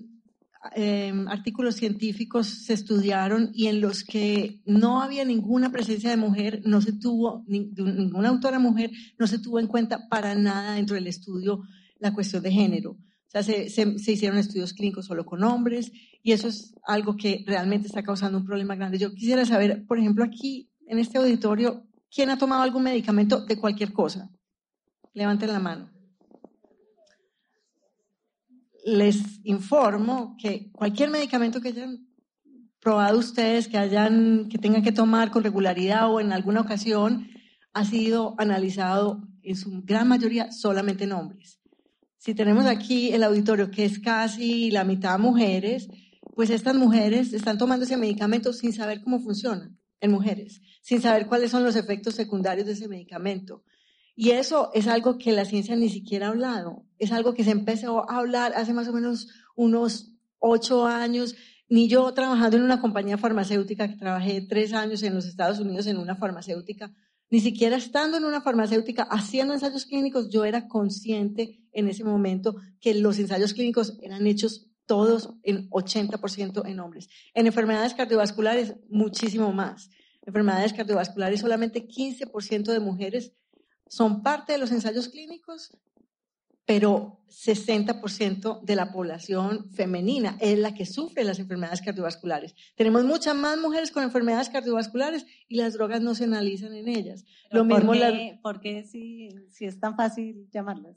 [0.76, 6.62] eh, artículos científicos se estudiaron y en los que no había ninguna presencia de mujer,
[6.66, 10.96] no se tuvo, ni, ninguna autora mujer, no se tuvo en cuenta para nada dentro
[10.96, 11.62] del estudio
[12.00, 12.98] la cuestión de género.
[13.30, 15.92] O sea, se, se, hicieron estudios clínicos solo con hombres
[16.24, 18.98] y eso es algo que realmente está causando un problema grande.
[18.98, 23.58] Yo quisiera saber, por ejemplo, aquí en este auditorio, ¿quién ha tomado algún medicamento de
[23.58, 24.32] cualquier cosa?
[25.14, 25.92] Levanten la mano
[28.86, 32.08] les informo que cualquier medicamento que hayan
[32.80, 37.28] probado ustedes, que hayan, que tengan que tomar con regularidad o en alguna ocasión,
[37.74, 41.59] ha sido analizado en su gran mayoría solamente en hombres.
[42.20, 45.88] Si tenemos aquí el auditorio que es casi la mitad mujeres,
[46.36, 51.28] pues estas mujeres están tomando ese medicamento sin saber cómo funciona en mujeres, sin saber
[51.28, 53.64] cuáles son los efectos secundarios de ese medicamento.
[54.18, 56.86] Y eso es algo que la ciencia ni siquiera ha hablado.
[56.98, 61.38] Es algo que se empezó a hablar hace más o menos unos ocho años.
[61.70, 65.88] Ni yo trabajando en una compañía farmacéutica, que trabajé tres años en los Estados Unidos
[65.88, 66.94] en una farmacéutica,
[67.30, 72.56] ni siquiera estando en una farmacéutica haciendo ensayos clínicos, yo era consciente en ese momento
[72.80, 77.10] que los ensayos clínicos eran hechos todos en 80% en hombres.
[77.36, 79.92] En enfermedades cardiovasculares, muchísimo más.
[80.26, 83.34] Enfermedades cardiovasculares, solamente 15% de mujeres
[83.88, 85.78] son parte de los ensayos clínicos,
[86.70, 92.54] pero 60% de la población femenina es la que sufre las enfermedades cardiovasculares.
[92.76, 97.26] Tenemos muchas más mujeres con enfermedades cardiovasculares y las drogas no se analizan en ellas.
[97.50, 100.96] Lo mismo ¿Por qué, ¿por qué si, si es tan fácil llamarlas?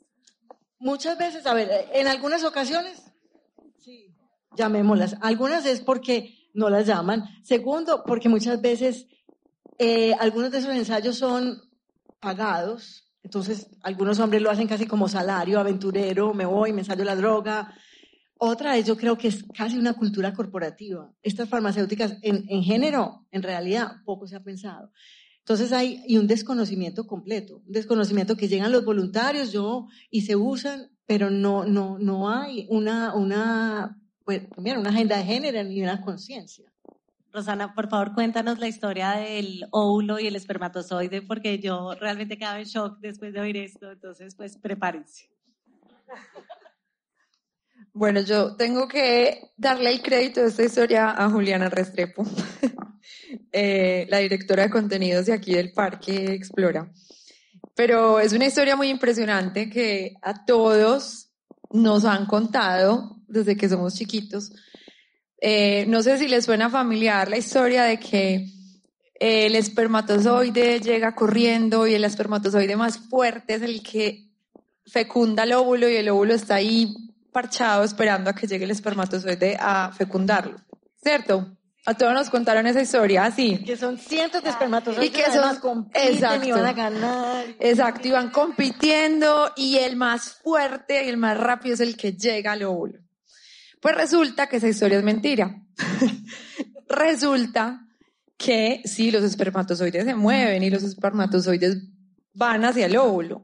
[0.78, 3.02] Muchas veces, a ver, en algunas ocasiones
[3.78, 4.14] Sí.
[4.54, 5.16] Llamémoslas.
[5.22, 7.24] Algunas es porque no las llaman.
[7.44, 9.06] Segundo, porque muchas veces
[9.78, 11.62] eh, algunos de esos ensayos son
[12.20, 13.11] pagados.
[13.22, 17.74] Entonces, algunos hombres lo hacen casi como salario, aventurero, me voy, me ensayo la droga.
[18.37, 21.12] Otra es, yo creo que es casi una cultura corporativa.
[21.22, 24.90] Estas farmacéuticas, en, en género, en realidad, poco se ha pensado.
[25.38, 30.37] Entonces hay y un desconocimiento completo, un desconocimiento que llegan los voluntarios, yo, y se
[30.37, 36.00] usan pero no, no, no hay una, una, pues, una agenda de género ni una
[36.00, 36.71] conciencia.
[37.33, 42.59] Rosana, por favor, cuéntanos la historia del óvulo y el espermatozoide, porque yo realmente quedaba
[42.59, 45.31] en shock después de oír esto, entonces, pues prepárense.
[47.95, 52.25] Bueno, yo tengo que darle el crédito de esta historia a Juliana Restrepo,
[53.53, 56.90] eh, la directora de contenidos de aquí del Parque Explora.
[57.75, 61.31] Pero es una historia muy impresionante que a todos
[61.71, 64.53] nos han contado desde que somos chiquitos.
[65.44, 68.46] Eh, no sé si les suena familiar la historia de que
[69.18, 74.28] el espermatozoide llega corriendo y el espermatozoide más fuerte es el que
[74.87, 76.94] fecunda el óvulo y el óvulo está ahí
[77.33, 80.61] parchado esperando a que llegue el espermatozoide a fecundarlo.
[81.02, 81.57] ¿Cierto?
[81.87, 83.59] A todos nos contaron esa historia, sí.
[83.66, 87.44] Que son cientos de espermatozoides y que son, compiten exacto, y van a ganar.
[87.59, 92.12] Exacto, y van compitiendo y el más fuerte y el más rápido es el que
[92.12, 93.00] llega al óvulo.
[93.83, 95.61] Pues resulta que esa historia es mentira.
[96.88, 97.85] resulta
[98.37, 101.79] que sí, los espermatozoides se mueven y los espermatozoides
[102.33, 103.42] van hacia el óvulo,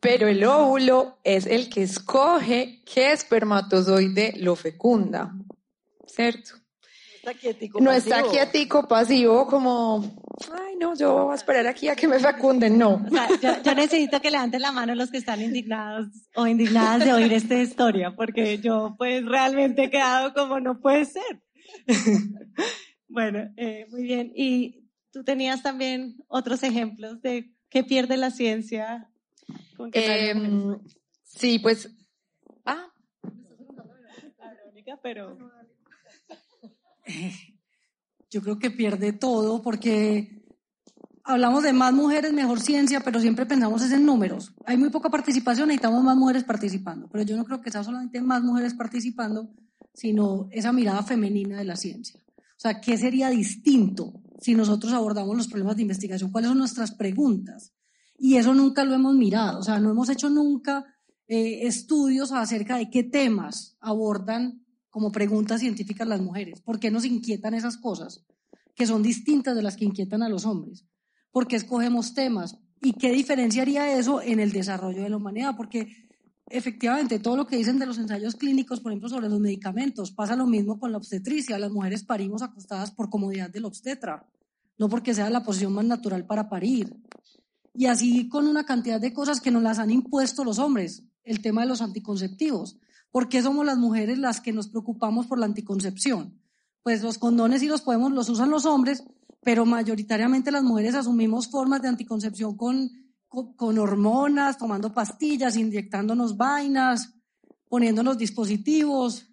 [0.00, 5.34] pero el óvulo es el que escoge qué espermatozoide lo fecunda,
[6.06, 6.52] ¿cierto?
[7.16, 10.19] está quietico no está quietico, pasivo, como,
[10.52, 13.04] ay, no, yo voy a esperar aquí a que me fecunden, no.
[13.64, 17.60] yo, necesito que levanten la mano los que están indignados o indignadas de oír esta
[17.60, 21.42] historia, porque yo pues realmente he quedado como no puede ser.
[23.08, 24.32] bueno, eh, muy bien.
[24.34, 29.10] Y tú tenías también otros ejemplos de qué pierde la ciencia.
[29.76, 30.78] Con em,
[31.24, 31.90] sí, pues,
[32.64, 32.86] ah.
[35.02, 35.36] pero
[38.30, 40.40] yo creo que pierde todo porque
[41.24, 44.54] hablamos de más mujeres, mejor ciencia, pero siempre pensamos en números.
[44.64, 48.20] Hay muy poca participación, necesitamos más mujeres participando, pero yo no creo que sea solamente
[48.20, 49.50] más mujeres participando,
[49.92, 52.20] sino esa mirada femenina de la ciencia.
[52.28, 56.30] O sea, ¿qué sería distinto si nosotros abordamos los problemas de investigación?
[56.30, 57.72] ¿Cuáles son nuestras preguntas?
[58.18, 60.84] Y eso nunca lo hemos mirado, o sea, no hemos hecho nunca
[61.26, 66.60] eh, estudios acerca de qué temas abordan como preguntas científicas las mujeres.
[66.60, 68.24] ¿Por qué nos inquietan esas cosas
[68.74, 70.84] que son distintas de las que inquietan a los hombres?
[71.30, 72.58] ¿Por qué escogemos temas?
[72.82, 75.54] ¿Y qué diferenciaría eso en el desarrollo de la humanidad?
[75.56, 76.08] Porque
[76.48, 80.34] efectivamente todo lo que dicen de los ensayos clínicos, por ejemplo, sobre los medicamentos, pasa
[80.34, 81.58] lo mismo con la obstetricia.
[81.58, 84.26] Las mujeres parimos acostadas por comodidad del obstetra,
[84.78, 86.96] no porque sea la posición más natural para parir.
[87.74, 91.04] Y así con una cantidad de cosas que nos las han impuesto los hombres.
[91.22, 92.78] El tema de los anticonceptivos.
[93.10, 96.40] ¿Por qué somos las mujeres las que nos preocupamos por la anticoncepción?
[96.82, 99.04] Pues los condones sí los podemos, los usan los hombres,
[99.42, 102.90] pero mayoritariamente las mujeres asumimos formas de anticoncepción con,
[103.28, 107.14] con, hormonas, tomando pastillas, inyectándonos vainas,
[107.68, 109.26] poniéndonos dispositivos,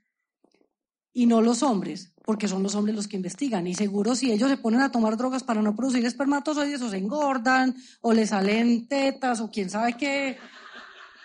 [1.13, 3.65] y no los hombres, porque son los hombres los que investigan.
[3.65, 6.97] Y seguro si ellos se ponen a tomar drogas para no producir espermatozoides, o se
[6.97, 10.37] engordan, o les salen tetas, o quién sabe qué,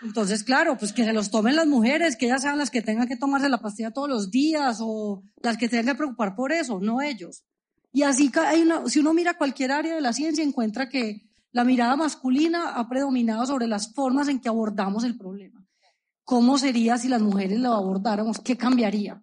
[0.03, 3.07] entonces, claro, pues que se los tomen las mujeres, que ellas sean las que tengan
[3.07, 6.81] que tomarse la pastilla todos los días o las que tengan que preocupar por eso,
[6.81, 7.45] no ellos.
[7.93, 11.95] Y así hay si uno mira cualquier área de la ciencia, encuentra que la mirada
[11.97, 15.65] masculina ha predominado sobre las formas en que abordamos el problema.
[16.25, 18.38] ¿Cómo sería si las mujeres lo abordáramos?
[18.41, 19.23] ¿Qué cambiaría?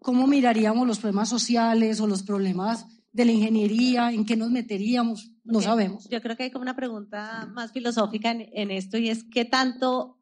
[0.00, 4.12] ¿Cómo miraríamos los problemas sociales o los problemas de la ingeniería?
[4.12, 5.32] ¿En qué nos meteríamos?
[5.48, 6.08] No sabemos.
[6.08, 9.44] Yo creo que hay como una pregunta más filosófica en, en esto y es qué
[9.44, 10.18] tanto,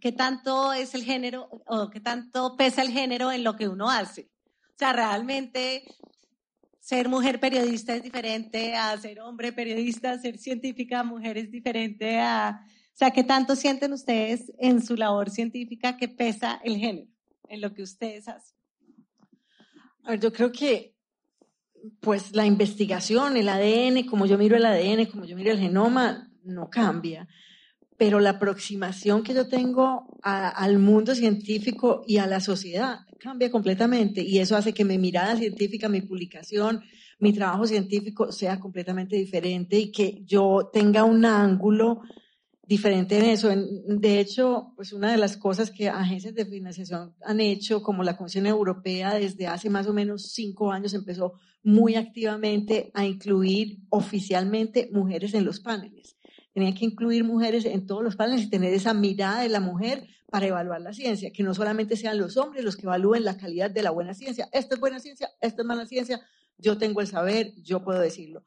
[0.00, 3.90] qué tanto es el género o qué tanto pesa el género en lo que uno
[3.90, 4.30] hace.
[4.68, 5.82] O sea, realmente
[6.78, 12.64] ser mujer periodista es diferente a ser hombre periodista, ser científica mujer es diferente a...
[12.64, 17.10] O sea, ¿qué tanto sienten ustedes en su labor científica que pesa el género
[17.48, 18.56] en lo que ustedes hacen?
[20.04, 20.96] A ver, yo creo que
[22.00, 26.30] pues la investigación, el ADN, como yo miro el ADN, como yo miro el genoma,
[26.44, 27.28] no cambia.
[27.96, 34.22] Pero la aproximación que yo tengo al mundo científico y a la sociedad cambia completamente.
[34.22, 36.82] Y eso hace que mi mirada científica, mi publicación,
[37.18, 42.02] mi trabajo científico sea completamente diferente y que yo tenga un ángulo
[42.68, 43.48] diferente en eso.
[43.48, 48.16] De hecho, pues una de las cosas que agencias de financiación han hecho, como la
[48.16, 54.90] Comisión Europea, desde hace más o menos cinco años empezó muy activamente a incluir oficialmente
[54.92, 56.18] mujeres en los paneles.
[56.52, 60.06] Tenían que incluir mujeres en todos los paneles y tener esa mirada de la mujer
[60.30, 63.70] para evaluar la ciencia, que no solamente sean los hombres los que evalúen la calidad
[63.70, 64.46] de la buena ciencia.
[64.52, 66.20] Esta es buena ciencia, esta es mala ciencia,
[66.58, 68.44] yo tengo el saber, yo puedo decirlo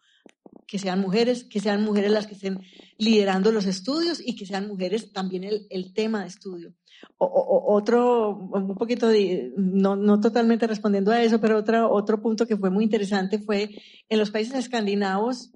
[0.72, 2.62] que sean mujeres, que sean mujeres las que estén
[2.98, 6.74] liderando los estudios y que sean mujeres también el, el tema de estudio.
[7.18, 12.22] O, o- otro, un poquito, de- no, no totalmente respondiendo a eso, pero otro, otro
[12.22, 13.70] punto que fue muy interesante fue
[14.08, 15.52] en los países escandinavos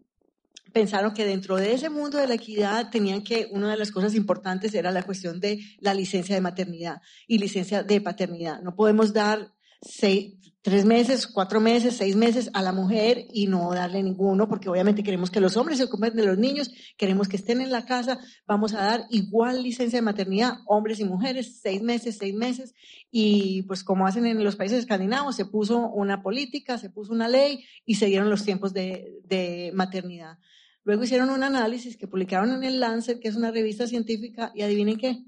[0.73, 4.15] pensaron que dentro de ese mundo de la equidad tenían que, una de las cosas
[4.15, 8.59] importantes era la cuestión de la licencia de maternidad y licencia de paternidad.
[8.61, 9.54] No podemos dar
[9.85, 10.33] seis,
[10.65, 15.03] tres meses, cuatro meses, seis meses a la mujer y no darle ninguno, porque obviamente
[15.03, 18.17] queremos que los hombres se ocupen de los niños, queremos que estén en la casa,
[18.47, 22.73] vamos a dar igual licencia de maternidad, hombres y mujeres, seis meses, seis meses,
[23.11, 27.27] y pues como hacen en los países escandinavos, se puso una política, se puso una
[27.27, 30.39] ley y se dieron los tiempos de, de maternidad.
[30.83, 34.63] Luego hicieron un análisis que publicaron en el Lancet, que es una revista científica, y
[34.63, 35.23] adivinen qué,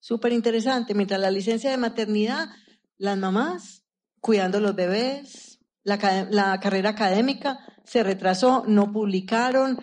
[0.00, 2.48] súper interesante, mientras la licencia de maternidad,
[2.98, 3.83] las mamás
[4.24, 5.98] cuidando los bebés, la,
[6.30, 9.78] la carrera académica se retrasó, no publicaron,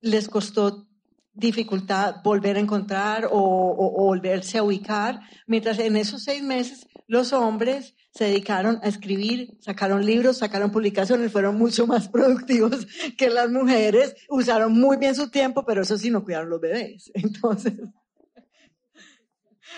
[0.00, 0.88] les costó
[1.32, 7.32] dificultad volver a encontrar o- o volverse a ubicar, mientras en esos seis meses los
[7.32, 13.48] hombres se dedicaron a escribir, sacaron libros, sacaron publicaciones, fueron mucho más productivos que las
[13.48, 17.12] mujeres, usaron muy bien su tiempo, pero eso sí, no cuidaron los bebés.
[17.14, 17.74] Entonces,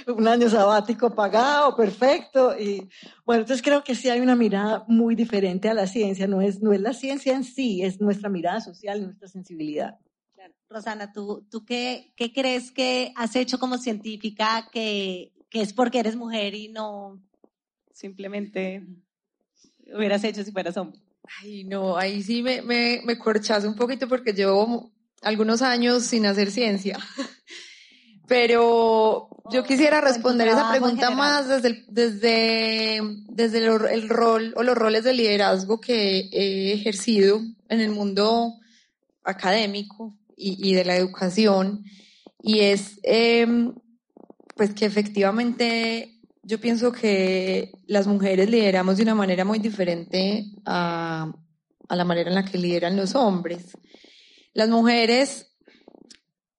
[0.07, 2.59] un año sabático pagado, perfecto.
[2.59, 2.89] Y
[3.25, 6.27] bueno, entonces creo que sí hay una mirada muy diferente a la ciencia.
[6.27, 9.99] No es, no es la ciencia en sí, es nuestra mirada social nuestra sensibilidad.
[10.35, 10.55] Claro.
[10.69, 16.01] Rosana, ¿tú, tú qué, qué crees que has hecho como científica que, que es porque
[16.01, 17.21] eres mujer y no
[17.93, 18.87] simplemente
[19.95, 21.01] hubieras hecho si fueras hombre?
[21.43, 26.27] Ay, no, ahí sí me, me, me corchas un poquito porque llevo algunos años sin
[26.27, 26.99] hacer ciencia.
[28.27, 34.63] Pero yo quisiera responder esa pregunta más desde, el, desde, desde el, el rol o
[34.63, 38.55] los roles de liderazgo que he ejercido en el mundo
[39.23, 41.85] académico y, y de la educación.
[42.43, 43.75] Y es, em,
[44.57, 51.33] pues que efectivamente yo pienso que las mujeres lideramos de una manera muy diferente a,
[51.89, 53.77] a la manera en la que lideran los hombres.
[54.55, 55.56] Las mujeres,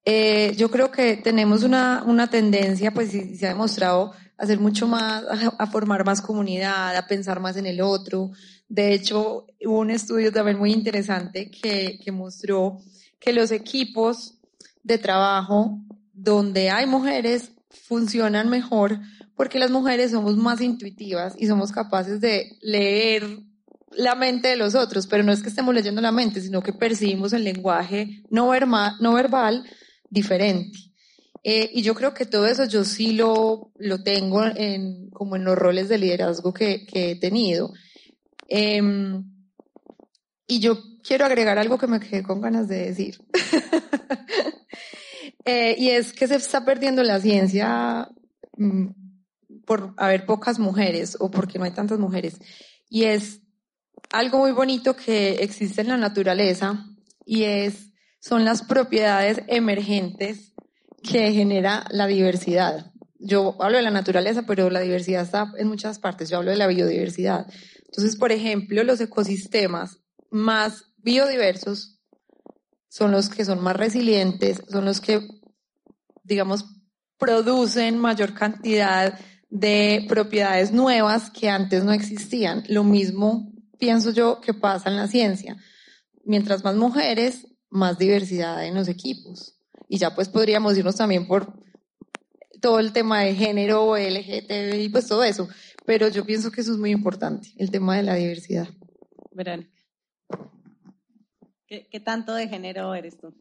[0.10, 4.58] eh, yo creo que tenemos una, una tendencia, pues y se ha demostrado, a ser
[4.58, 8.32] mucho más, a, a formar más comunidad, a pensar más en el otro.
[8.70, 12.80] De hecho, hubo un estudio también muy interesante que, que mostró
[13.20, 14.36] que los equipos
[14.82, 15.80] de trabajo
[16.14, 17.52] donde hay mujeres
[17.88, 19.00] funcionan mejor
[19.36, 23.28] porque las mujeres somos más intuitivas y somos capaces de leer
[23.92, 26.72] la mente de los otros, pero no es que estemos leyendo la mente, sino que
[26.74, 29.66] percibimos el lenguaje no, verma- no verbal
[30.10, 30.80] diferente.
[31.44, 35.44] Eh, y yo creo que todo eso yo sí lo, lo tengo en, como en
[35.44, 37.72] los roles de liderazgo que, que he tenido.
[38.48, 39.24] Em,
[40.48, 43.20] y yo quiero agregar algo que me quedé con ganas de decir.
[45.50, 48.10] Eh, y es que se está perdiendo la ciencia
[48.58, 48.88] mm,
[49.66, 52.38] por haber pocas mujeres o porque no hay tantas mujeres.
[52.90, 53.40] Y es
[54.12, 56.86] algo muy bonito que existe en la naturaleza
[57.26, 60.54] y es, son las propiedades emergentes
[61.04, 62.92] que genera la diversidad.
[63.20, 66.30] Yo hablo de la naturaleza, pero la diversidad está en muchas partes.
[66.30, 67.48] Yo hablo de la biodiversidad.
[67.86, 70.00] Entonces, por ejemplo, los ecosistemas
[70.30, 72.00] más biodiversos
[72.90, 75.22] son los que son más resilientes, son los que,
[76.24, 76.66] digamos,
[77.18, 82.64] producen mayor cantidad de propiedades nuevas que antes no existían.
[82.68, 85.58] Lo mismo pienso yo que pasa en la ciencia.
[86.24, 89.58] Mientras más mujeres más diversidad en los equipos.
[89.90, 91.54] Y ya pues podríamos irnos también por
[92.62, 95.48] todo el tema de género, LGTBI, pues todo eso.
[95.86, 98.68] Pero yo pienso que eso es muy importante, el tema de la diversidad.
[99.32, 99.72] Verónica.
[101.68, 103.34] ¿Qué, qué tanto de género eres tú?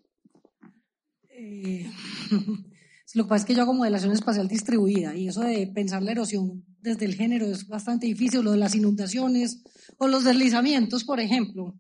[1.31, 1.91] Eh,
[3.15, 6.13] lo que pasa es que yo hago modelación espacial distribuida y eso de pensar la
[6.13, 9.63] erosión desde el género es bastante difícil, lo de las inundaciones
[9.99, 11.79] o los deslizamientos, por ejemplo.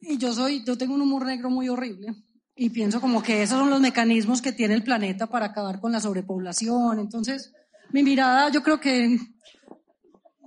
[0.00, 2.14] Y yo soy, yo tengo un humor negro muy horrible
[2.56, 5.92] y pienso como que esos son los mecanismos que tiene el planeta para acabar con
[5.92, 6.98] la sobrepoblación.
[6.98, 7.52] Entonces,
[7.92, 9.18] mi mirada yo creo que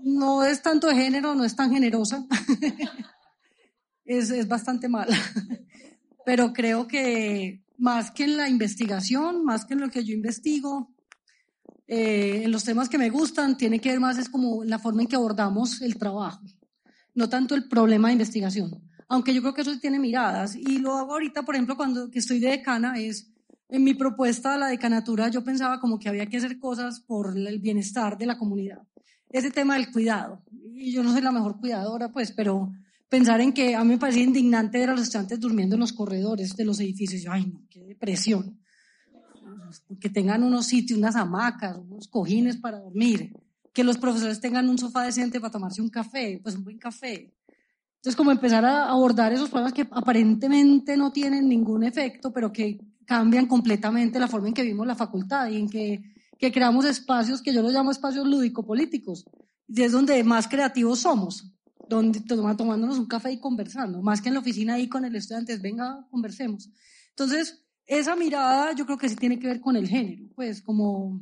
[0.04, 2.26] no es tanto de género, no es tan generosa.
[4.06, 5.18] es, es bastante mala.
[6.26, 10.94] Pero creo que más que en la investigación, más que en lo que yo investigo,
[11.88, 15.02] eh, en los temas que me gustan, tiene que ver más es como la forma
[15.02, 16.42] en que abordamos el trabajo,
[17.14, 18.90] no tanto el problema de investigación.
[19.14, 20.56] Aunque yo creo que eso tiene miradas.
[20.56, 23.32] Y lo hago ahorita, por ejemplo, cuando que estoy de decana, es
[23.70, 27.38] en mi propuesta a la decanatura, yo pensaba como que había que hacer cosas por
[27.38, 28.82] el bienestar de la comunidad.
[29.30, 30.42] Ese tema del cuidado.
[30.74, 32.72] Y yo no soy la mejor cuidadora, pues, pero
[33.08, 35.94] pensar en que a mí me parecía indignante ver a los estudiantes durmiendo en los
[35.94, 37.22] corredores de los edificios.
[37.22, 38.60] Yo, ay, no, qué depresión.
[40.00, 43.32] Que tengan unos sitios, unas hamacas, unos cojines para dormir.
[43.72, 47.32] Que los profesores tengan un sofá decente para tomarse un café, pues un buen café.
[48.04, 52.78] Entonces, como empezar a abordar esos problemas que aparentemente no tienen ningún efecto, pero que
[53.06, 56.04] cambian completamente la forma en que vivimos la facultad y en que,
[56.52, 59.24] creamos espacios que yo los llamo espacios lúdico-políticos.
[59.70, 61.50] Y es donde más creativos somos
[61.88, 65.56] donde tomándonos un café y conversando, más que en la oficina ahí con el estudiante,
[65.56, 66.70] venga, conversemos.
[67.12, 71.22] Entonces, esa mirada yo creo que sí tiene que ver con el género, pues como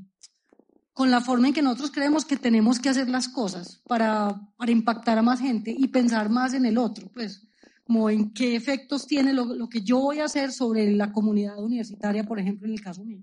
[0.93, 4.71] con la forma en que nosotros creemos que tenemos que hacer las cosas para, para
[4.71, 7.47] impactar a más gente y pensar más en el otro, pues
[7.83, 11.61] como en qué efectos tiene lo, lo que yo voy a hacer sobre la comunidad
[11.61, 13.21] universitaria, por ejemplo, en el caso mío.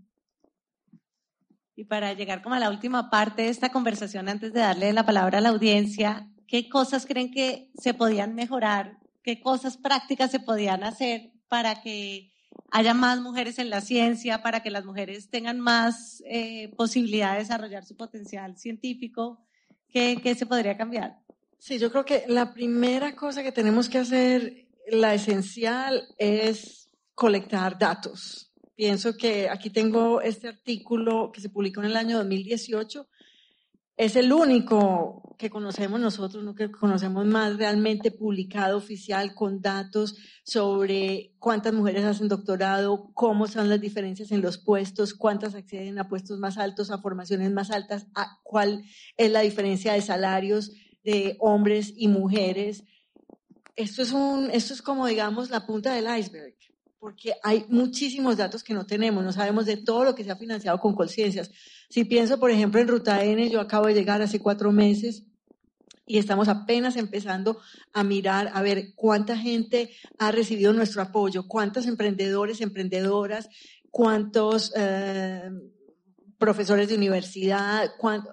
[1.76, 5.06] Y para llegar como a la última parte de esta conversación, antes de darle la
[5.06, 8.98] palabra a la audiencia, ¿Qué cosas creen que se podían mejorar?
[9.22, 12.32] ¿Qué cosas prácticas se podían hacer para que
[12.70, 17.40] haya más mujeres en la ciencia, para que las mujeres tengan más eh, posibilidad de
[17.40, 19.44] desarrollar su potencial científico?
[19.88, 21.18] ¿Qué, ¿Qué se podría cambiar?
[21.58, 27.78] Sí, yo creo que la primera cosa que tenemos que hacer, la esencial, es colectar
[27.78, 28.52] datos.
[28.76, 33.08] Pienso que aquí tengo este artículo que se publicó en el año 2018
[33.99, 40.16] es el único que conocemos nosotros, no que conocemos más realmente publicado oficial con datos
[40.44, 46.09] sobre cuántas mujeres hacen doctorado, cómo son las diferencias en los puestos, cuántas acceden a
[46.09, 48.84] puestos más altos, a formaciones más altas, a cuál
[49.16, 50.72] es la diferencia de salarios
[51.03, 52.84] de hombres y mujeres.
[53.74, 56.57] Esto es un, esto es como digamos la punta del iceberg
[56.99, 60.36] porque hay muchísimos datos que no tenemos, no sabemos de todo lo que se ha
[60.36, 61.51] financiado con conciencias.
[61.88, 65.24] Si pienso, por ejemplo, en Ruta N, yo acabo de llegar hace cuatro meses
[66.07, 67.61] y estamos apenas empezando
[67.92, 73.49] a mirar, a ver cuánta gente ha recibido nuestro apoyo, cuántos emprendedores, emprendedoras,
[73.90, 75.51] cuántos eh,
[76.38, 77.92] profesores de universidad,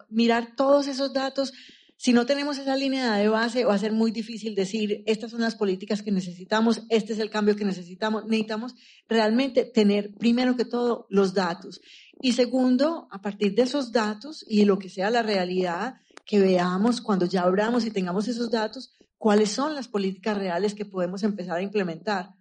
[0.09, 1.53] mirar todos esos datos
[1.97, 5.41] si no tenemos esa línea de base, va a ser muy difícil decir, estas son
[5.41, 8.25] las políticas que necesitamos, este es el cambio que necesitamos.
[8.25, 8.75] Necesitamos
[9.07, 11.81] realmente tener, primero que todo, los datos.
[12.21, 17.01] Y segundo, a partir de esos datos y lo que sea la realidad, que veamos
[17.01, 21.57] cuando ya abramos y tengamos esos datos, cuáles son las políticas reales que podemos empezar
[21.57, 22.31] a implementar.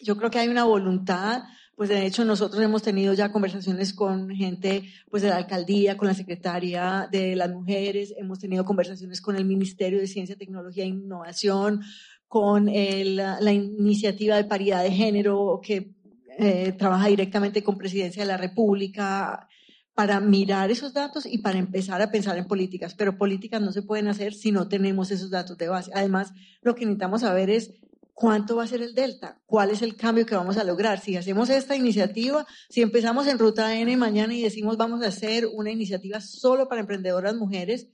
[0.00, 1.44] Yo creo que hay una voluntad
[1.76, 6.08] pues de hecho nosotros hemos tenido ya conversaciones con gente pues de la alcaldía, con
[6.08, 10.88] la secretaria de las mujeres, hemos tenido conversaciones con el Ministerio de Ciencia, Tecnología e
[10.88, 11.82] Innovación,
[12.28, 15.94] con la, iniciativa de paridad de género que
[16.38, 19.48] eh, trabaja directamente con Presidencia de la República
[19.94, 22.94] para mirar esos datos y para empezar a pensar en políticas.
[22.94, 25.92] Pero políticas no se pueden hacer si no tenemos esos datos de base.
[25.94, 27.74] Además, lo que necesitamos saber es
[28.14, 29.40] ¿Cuánto va a ser el delta?
[29.44, 31.00] ¿Cuál es el cambio que vamos a lograr?
[31.00, 35.46] Si hacemos esta iniciativa, si empezamos en Ruta N mañana y decimos vamos a hacer
[35.52, 37.88] una iniciativa solo para emprendedoras mujeres,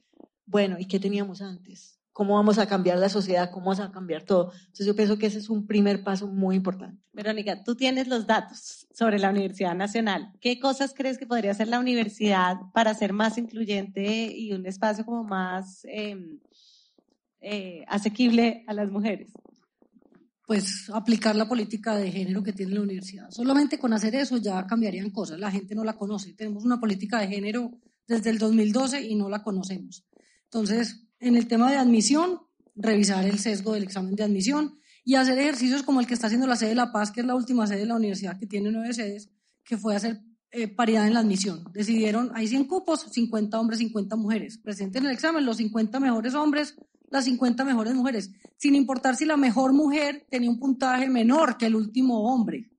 [0.45, 1.99] bueno, ¿y qué teníamos antes?
[2.13, 3.51] ¿Cómo vamos a cambiar la sociedad?
[3.51, 4.53] ¿Cómo vamos a cambiar todo?
[4.53, 7.03] Entonces yo pienso que ese es un primer paso muy importante.
[7.15, 10.33] Verónica, tú tienes los datos sobre la Universidad Nacional.
[10.39, 15.07] ¿Qué cosas crees que podría hacer la universidad para ser más incluyente y un espacio
[15.07, 16.41] como más em,
[17.41, 19.33] eh, asequible a las mujeres?
[20.51, 23.31] Pues aplicar la política de género que tiene la universidad.
[23.31, 25.39] Solamente con hacer eso ya cambiarían cosas.
[25.39, 26.33] La gente no la conoce.
[26.33, 27.79] Tenemos una política de género
[28.09, 30.05] desde el 2012 y no la conocemos.
[30.47, 32.41] Entonces, en el tema de admisión,
[32.75, 36.49] revisar el sesgo del examen de admisión y hacer ejercicios como el que está haciendo
[36.49, 38.73] la sede de La Paz, que es la última sede de la universidad que tiene
[38.73, 39.31] nueve sedes,
[39.63, 40.21] que fue hacer
[40.51, 41.63] eh, paridad en la admisión.
[41.73, 44.59] Decidieron, hay 100 cupos, 50 hombres, 50 mujeres.
[44.59, 46.75] Presenten el examen los 50 mejores hombres,
[47.11, 51.67] las 50 mejores mujeres, sin importar si la mejor mujer tenía un puntaje menor que
[51.67, 52.71] el último hombre.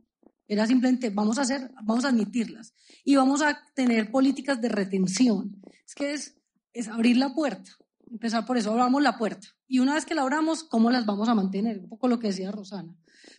[0.48, 2.74] Era simplemente, vamos a hacer, vamos a admitirlas.
[3.06, 5.62] Y vamos a tener políticas de retención.
[5.86, 6.36] Es que es,
[6.74, 7.72] es abrir la puerta.
[8.10, 9.48] Empezar por eso, abramos la puerta.
[9.68, 11.80] Y una vez que la abramos, ¿cómo las vamos a mantener?
[11.80, 12.94] Un poco lo que decía Rosana.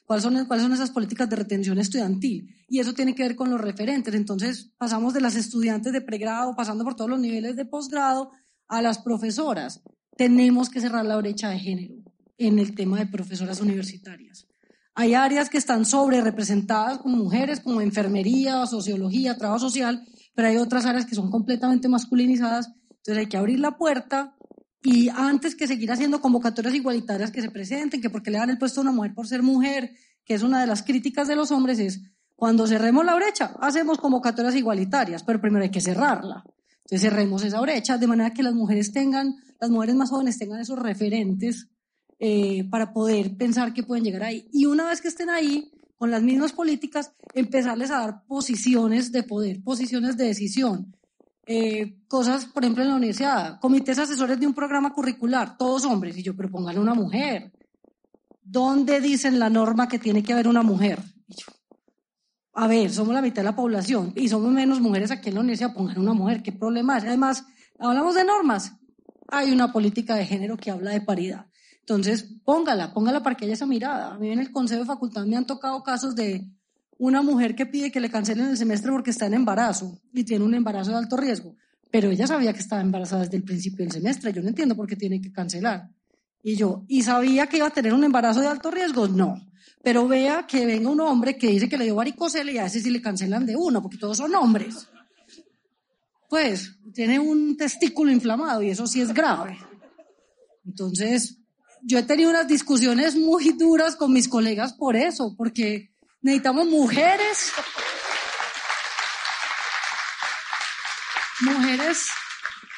[0.05, 2.55] ¿Cuáles son, ¿Cuáles son esas políticas de retención estudiantil?
[2.68, 4.14] Y eso tiene que ver con los referentes.
[4.14, 8.30] Entonces, pasamos de las estudiantes de pregrado, pasando por todos los niveles de posgrado,
[8.68, 9.82] a las profesoras.
[10.16, 11.94] Tenemos que cerrar la brecha de género
[12.38, 14.46] en el tema de profesoras universitarias.
[14.94, 20.04] Hay áreas que están sobre representadas como mujeres, como enfermería, sociología, trabajo social,
[20.34, 22.70] pero hay otras áreas que son completamente masculinizadas.
[22.90, 24.36] Entonces hay que abrir la puerta
[24.82, 28.58] y antes que seguir haciendo convocatorias igualitarias que se presenten, que porque le dan el
[28.58, 29.92] puesto a una mujer por ser mujer,
[30.24, 32.02] que es una de las críticas de los hombres, es
[32.36, 36.44] cuando cerremos la brecha, hacemos convocatorias igualitarias, pero primero hay que cerrarla.
[36.99, 40.78] Cerremos esa brecha de manera que las mujeres tengan, las mujeres más jóvenes tengan esos
[40.78, 41.68] referentes
[42.18, 44.49] eh, para poder pensar que pueden llegar ahí.
[44.53, 49.22] Y una vez que estén ahí, con las mismas políticas, empezarles a dar posiciones de
[49.22, 50.97] poder, posiciones de decisión.
[51.47, 56.16] Eh, cosas, por ejemplo, en la universidad, comités asesores de un programa curricular, todos hombres,
[56.16, 57.53] y yo, pero pónganle una mujer.
[58.43, 61.01] ¿Dónde dicen la norma que tiene que haber una mujer?
[61.26, 61.47] Y yo,
[62.55, 65.40] a ver, somos la mitad de la población y somos menos mujeres aquí en la
[65.40, 67.05] universidad, pongan una mujer, ¿qué problema es?
[67.05, 67.44] Además,
[67.78, 68.74] hablamos de normas,
[69.28, 71.46] hay una política de género que habla de paridad.
[71.80, 74.14] Entonces, póngala, póngala para que haya esa mirada.
[74.14, 76.46] A mí en el Consejo de Facultad me han tocado casos de
[76.98, 80.44] una mujer que pide que le cancelen el semestre porque está en embarazo y tiene
[80.44, 81.57] un embarazo de alto riesgo,
[81.90, 84.32] pero ella sabía que estaba embarazada desde el principio del semestre.
[84.32, 85.90] Yo no entiendo por qué tiene que cancelar.
[86.42, 89.09] Y yo, ¿y sabía que iba a tener un embarazo de alto riesgo?
[89.09, 89.40] No.
[89.83, 92.80] Pero vea que venga un hombre que dice que le dio varicocele y a ese
[92.80, 94.89] sí le cancelan de uno, porque todos son hombres.
[96.28, 99.59] Pues tiene un testículo inflamado y eso sí es grave.
[100.64, 101.39] Entonces,
[101.83, 107.53] yo he tenido unas discusiones muy duras con mis colegas por eso, porque necesitamos mujeres,
[111.41, 112.07] mujeres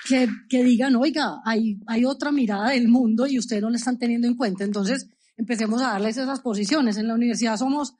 [0.07, 3.99] que, que digan, oiga, hay, hay otra mirada del mundo y ustedes no la están
[3.99, 4.65] teniendo en cuenta.
[4.65, 6.97] Entonces, empecemos a darles esas posiciones.
[6.97, 7.97] En la universidad somos,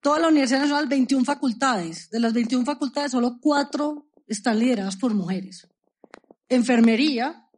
[0.00, 2.10] toda la Universidad Nacional, 21 facultades.
[2.10, 5.68] De las 21 facultades, solo cuatro están lideradas por mujeres.
[6.48, 7.48] Enfermería,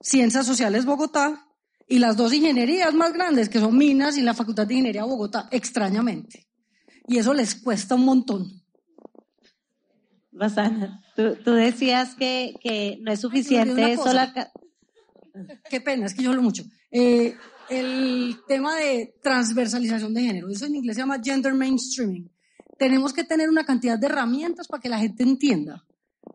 [0.00, 1.44] Ciencias Sociales Bogotá,
[1.88, 5.08] y las dos ingenierías más grandes, que son Minas y la Facultad de Ingeniería de
[5.08, 6.46] Bogotá, extrañamente.
[7.06, 8.62] Y eso les cuesta un montón.
[10.32, 14.20] Rosana, tú, tú decías que, que, no es suficiente solo...
[15.70, 16.64] Qué pena, es que yo hablo mucho.
[16.90, 17.36] Eh,
[17.68, 22.30] el tema de transversalización de género, eso en inglés se llama gender mainstreaming.
[22.78, 25.84] Tenemos que tener una cantidad de herramientas para que la gente entienda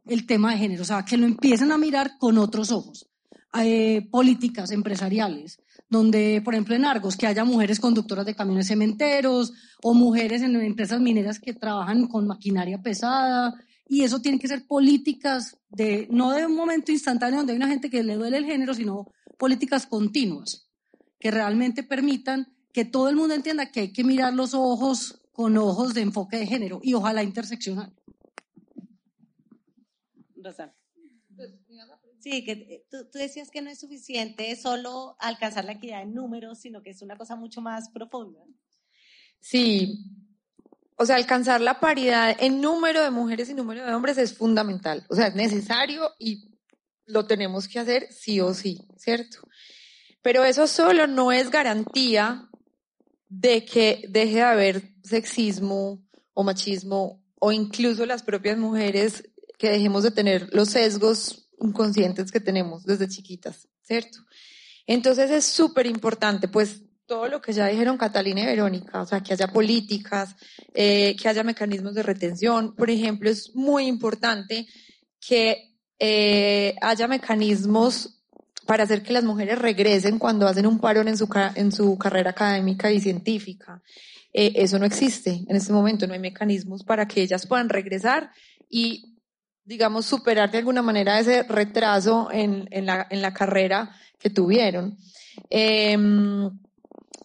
[0.06, 3.08] el tema de género, o sea, que lo empiecen a mirar con otros ojos.
[3.56, 9.54] Eh, políticas empresariales, donde, por ejemplo, en Argos, que haya mujeres conductoras de camiones cementeros
[9.84, 13.54] o mujeres en empresas mineras que trabajan con maquinaria pesada.
[13.88, 17.68] Y eso tiene que ser políticas de, no de un momento instantáneo donde hay una
[17.68, 20.63] gente que le duele el género, sino políticas continuas,
[21.24, 25.56] que realmente permitan que todo el mundo entienda que hay que mirar los ojos con
[25.56, 27.94] ojos de enfoque de género y ojalá interseccional.
[32.20, 36.14] Sí, que eh, tú, tú, decías que no es suficiente solo alcanzar la equidad en
[36.14, 38.42] números, sino que es una cosa mucho más profunda.
[39.40, 40.04] Sí,
[40.98, 45.06] o sea, alcanzar la paridad en número de mujeres y número de hombres es fundamental.
[45.08, 46.50] O sea, es necesario y
[47.06, 49.40] lo tenemos que hacer sí o sí, ¿cierto?
[50.24, 52.50] Pero eso solo no es garantía
[53.30, 56.02] de que deje de haber sexismo
[56.34, 62.40] o machismo o incluso las propias mujeres que dejemos de tener los sesgos inconscientes que
[62.40, 64.20] tenemos desde chiquitas, ¿cierto?
[64.88, 69.22] Entonces es súper importante, pues, todo lo que ya dijeron Catalina y Verónica, o sea,
[69.22, 70.36] que haya políticas,
[70.74, 72.76] eh, que haya mecanismos de retención.
[72.76, 74.68] Por ejemplo, es muy importante
[75.20, 78.23] que eh, haya mecanismos
[78.66, 82.32] para hacer que las mujeres regresen cuando hacen un parón en su, en su carrera
[82.32, 83.82] académica y científica.
[84.34, 88.32] Eh, eso no existe en este momento, no hay mecanismos para que ellas puedan regresar
[88.70, 89.14] y
[89.66, 94.98] digamos, superar de alguna manera ese retraso en, en, la, en la, carrera que tuvieron.
[95.50, 95.98] Eh,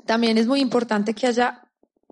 [0.07, 1.63] también es muy importante que haya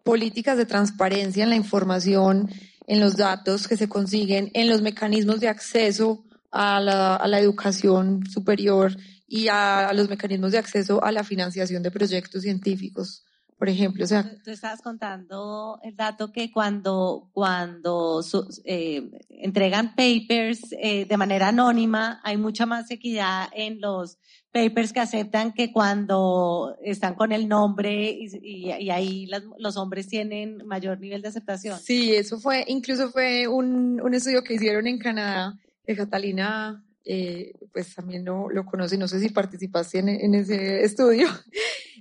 [0.02, 2.50] políticas de transparencia en la información,
[2.86, 7.38] en los datos que se consiguen, en los mecanismos de acceso a la, a la
[7.38, 8.96] educación superior
[9.26, 13.22] y a, a, los mecanismos de acceso a la financiación de proyectos científicos
[13.58, 14.04] por ejemplo.
[14.04, 20.74] O sea, Tú, tú estabas contando el dato que cuando, cuando su- eh, entregan papers
[20.78, 24.18] eh, de manera anónima, hay mucha más equidad en los
[24.52, 29.78] papers que aceptan que cuando están con el nombre y, y- y ahí las- los
[29.78, 31.78] hombres tienen mayor nivel de aceptación.
[31.80, 37.52] Sí, eso fue, incluso fue un, un estudio que hicieron en Canadá, que Catalina, eh,
[37.72, 41.28] pues también lo, lo conoce, no sé si participaste en, en ese estudio,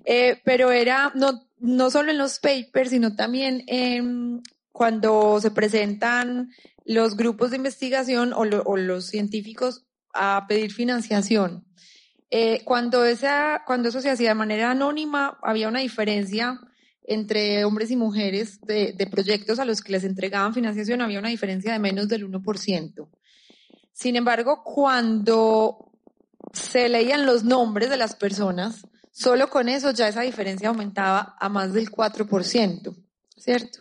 [0.08, 6.52] Eh, pero era no, no solo en los papers, sino también en cuando se presentan
[6.86, 9.84] los grupos de investigación o, lo- o los científicos
[10.14, 11.66] a pedir financiación.
[12.30, 16.60] Eh, cuando, esa, cuando eso se hacía de manera anónima, había una diferencia
[17.04, 21.30] entre hombres y mujeres de, de proyectos a los que les entregaban financiación, había una
[21.30, 23.10] diferencia de menos del 1%.
[23.96, 25.90] Sin embargo, cuando
[26.52, 31.48] se leían los nombres de las personas, solo con eso ya esa diferencia aumentaba a
[31.48, 32.94] más del 4%,
[33.38, 33.80] ¿cierto?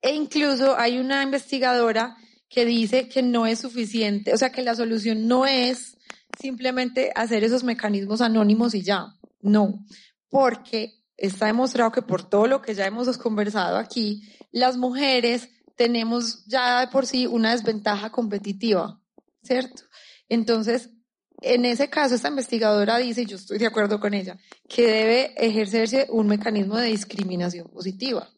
[0.00, 2.16] E incluso hay una investigadora
[2.48, 5.98] que dice que no es suficiente, o sea, que la solución no es
[6.40, 9.84] simplemente hacer esos mecanismos anónimos y ya, no,
[10.30, 16.46] porque está demostrado que por todo lo que ya hemos conversado aquí, las mujeres tenemos
[16.46, 18.99] ya de por sí una desventaja competitiva,
[19.42, 19.82] ¿cierto?
[20.28, 20.90] Entonces,
[21.42, 24.38] en ese caso, esta investigadora dice, y yo estoy de acuerdo con ella,
[24.68, 28.28] que debe ejercerse un mecanismo de discriminación positiva.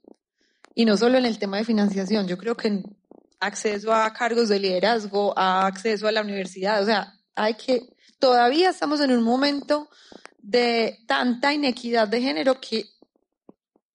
[0.75, 2.97] Y no solo en el tema de financiación, yo creo que en
[3.41, 7.89] acceso a cargos de liderazgo, a acceso a la universidad, o sea, hay que,
[8.19, 9.89] todavía estamos en un momento
[10.39, 12.87] de tanta inequidad de género que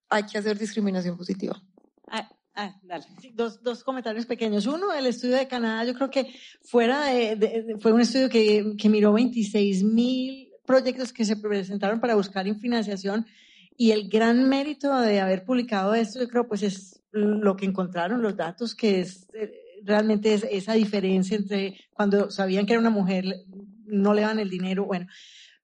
[0.09, 1.61] hay que hacer discriminación positiva.
[2.59, 3.05] Ah, dale.
[3.35, 4.65] Dos, dos comentarios pequeños.
[4.65, 6.33] Uno, el estudio de Canadá, yo creo que
[6.63, 11.99] fuera de- de- fue un estudio que, que miró 26 mil proyectos que se presentaron
[11.99, 13.27] para buscar financiación
[13.77, 18.23] y el gran mérito de haber publicado esto, yo creo, pues es lo que encontraron
[18.23, 19.51] los datos, que es eh,
[19.83, 23.23] realmente es esa diferencia entre cuando sabían que era una mujer,
[23.85, 25.05] no le dan el dinero, bueno.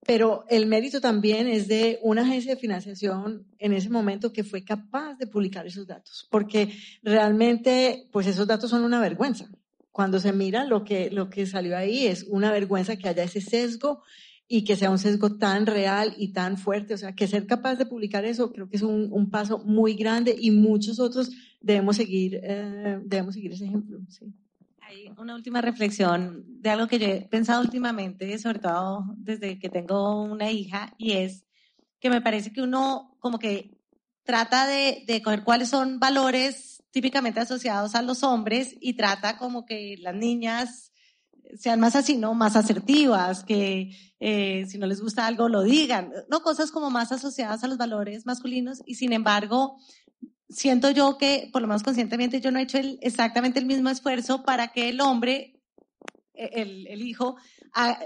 [0.05, 4.63] Pero el mérito también es de una agencia de financiación en ese momento que fue
[4.63, 9.49] capaz de publicar esos datos, porque realmente, pues esos datos son una vergüenza.
[9.91, 13.41] Cuando se mira lo que, lo que salió ahí es una vergüenza que haya ese
[13.41, 14.01] sesgo
[14.47, 16.95] y que sea un sesgo tan real y tan fuerte.
[16.95, 19.93] O sea, que ser capaz de publicar eso creo que es un, un paso muy
[19.93, 21.31] grande y muchos otros
[21.61, 23.99] debemos seguir, eh, debemos seguir ese ejemplo.
[24.09, 24.33] Sí.
[25.17, 30.21] Una última reflexión de algo que yo he pensado últimamente, sobre todo desde que tengo
[30.23, 31.45] una hija, y es
[31.99, 33.77] que me parece que uno como que
[34.23, 39.65] trata de, de coger cuáles son valores típicamente asociados a los hombres y trata como
[39.65, 40.93] que las niñas
[41.57, 42.33] sean más así, ¿no?
[42.33, 46.41] Más asertivas, que eh, si no les gusta algo lo digan, ¿no?
[46.41, 49.77] Cosas como más asociadas a los valores masculinos y sin embargo
[50.53, 53.89] siento yo que, por lo menos conscientemente, yo no he hecho el- exactamente el mismo
[53.89, 55.59] esfuerzo para que el hombre,
[56.33, 56.49] eh,
[56.89, 57.35] el, hijo,
[57.73, 57.99] ah,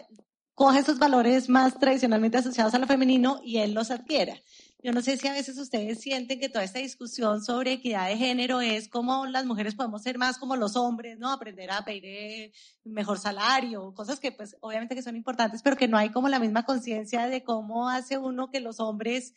[0.53, 4.35] coja esos valores más tradicionalmente asociados a lo femenino y él los adquiera.
[4.83, 8.17] Yo no sé si a veces ustedes sienten que toda esta discusión sobre equidad de
[8.17, 11.31] género es como las mujeres podemos ser más como los hombres, ¿no?
[11.31, 12.51] Aprender a pedir eh,
[12.83, 16.39] mejor salario, cosas que pues obviamente que son importantes, pero que no hay como la
[16.39, 19.33] misma conciencia de cómo hace uno que los hombres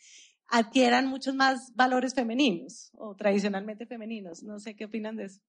[0.51, 4.43] adquieran muchos más valores femeninos o tradicionalmente femeninos.
[4.43, 5.41] No sé qué opinan de eso.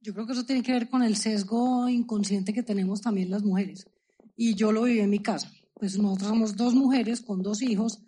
[0.00, 3.42] Yo creo que eso tiene que ver con el sesgo inconsciente que tenemos también las
[3.42, 3.86] mujeres.
[4.34, 5.52] Y yo lo viví en mi casa.
[5.74, 8.00] Pues nosotros somos dos mujeres con dos hijos.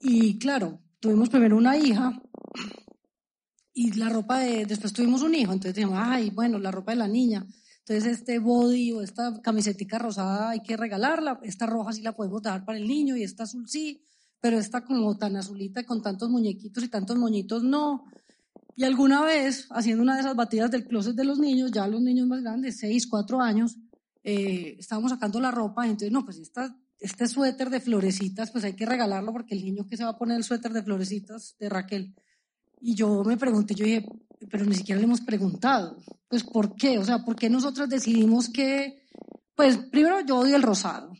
[0.00, 2.20] Y claro, tuvimos primero una hija
[3.72, 5.52] y la ropa de, después tuvimos un hijo.
[5.52, 7.46] Entonces dijimos, ay, bueno, la ropa de la niña.
[7.78, 11.40] Entonces este body o esta camisetica rosada hay que regalarla.
[11.42, 14.04] Esta roja sí la podemos dar para el niño y esta azul sí.
[14.42, 18.04] Pero esta como tan azulita con tantos muñequitos y tantos moñitos no.
[18.76, 22.02] Y alguna vez, haciendo una de esas batidas del closet de los niños, ya los
[22.02, 23.76] niños más grandes, 6, 4 años,
[24.24, 28.64] eh, estábamos sacando la ropa y entonces, no, pues esta, este suéter de florecitas, pues
[28.64, 31.56] hay que regalarlo porque el niño que se va a poner el suéter de florecitas
[31.58, 32.14] de Raquel.
[32.80, 34.04] Y yo me pregunté, yo dije,
[34.50, 35.96] pero ni siquiera le hemos preguntado,
[36.28, 36.98] pues ¿por qué?
[36.98, 39.04] O sea, ¿por qué nosotros decidimos que,
[39.54, 41.12] pues primero yo odio el rosado.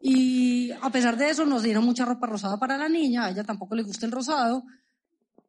[0.00, 3.44] Y a pesar de eso nos dieron mucha ropa rosada para la niña, a ella
[3.44, 4.64] tampoco le gusta el rosado,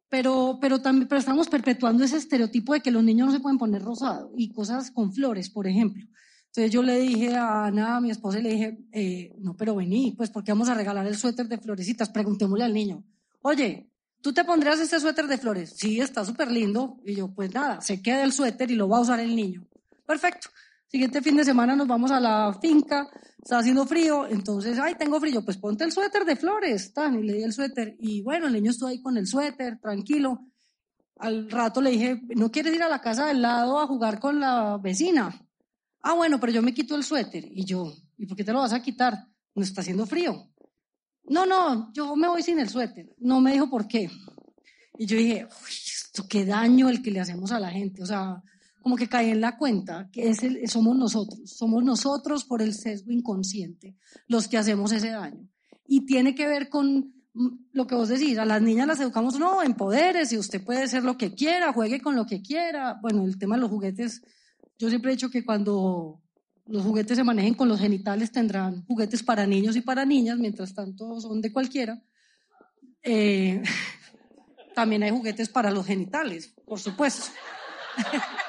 [0.08, 3.58] pero, pero también pero estamos perpetuando ese estereotipo de que los niños no se pueden
[3.58, 6.04] poner rosado y cosas con flores, por ejemplo.
[6.46, 10.14] Entonces yo le dije a Ana, mi esposa, y le dije, eh, no, pero vení,
[10.16, 13.04] pues porque vamos a regalar el suéter de florecitas, preguntémosle al niño,
[13.42, 13.88] oye,
[14.20, 15.74] ¿tú te pondrías este suéter de flores?
[15.76, 16.98] Sí, está súper lindo.
[17.04, 19.64] Y yo, pues nada, se queda el suéter y lo va a usar el niño.
[20.04, 20.48] Perfecto.
[20.90, 25.20] Siguiente fin de semana nos vamos a la finca, está haciendo frío, entonces, ay, tengo
[25.20, 27.94] frío, pues ponte el suéter de flores, tan, y le di el suéter.
[28.00, 30.40] Y bueno, el niño estuvo ahí con el suéter, tranquilo.
[31.18, 34.40] Al rato le dije, ¿no quieres ir a la casa del lado a jugar con
[34.40, 35.32] la vecina?
[36.02, 37.44] Ah, bueno, pero yo me quito el suéter.
[37.48, 39.28] Y yo, ¿y por qué te lo vas a quitar?
[39.54, 40.50] No está haciendo frío.
[41.24, 43.14] No, no, yo me voy sin el suéter.
[43.18, 44.10] No me dijo por qué.
[44.98, 48.02] Y yo dije, uy, esto qué daño el que le hacemos a la gente.
[48.02, 48.42] O sea,
[48.80, 52.74] como que caí en la cuenta que es el, somos nosotros, somos nosotros por el
[52.74, 55.48] sesgo inconsciente los que hacemos ese daño.
[55.86, 59.38] Y tiene que ver con mm, lo que vos decís, a las niñas las educamos,
[59.38, 62.98] no, en poderes, y usted puede ser lo que quiera, juegue con lo que quiera.
[63.00, 64.22] Bueno, el tema de los juguetes,
[64.78, 66.20] yo siempre he dicho que cuando
[66.66, 70.72] los juguetes se manejen con los genitales tendrán juguetes para niños y para niñas, mientras
[70.72, 72.00] tanto son de cualquiera.
[73.02, 73.62] Eh,
[74.74, 77.26] también hay juguetes para los genitales, por supuesto.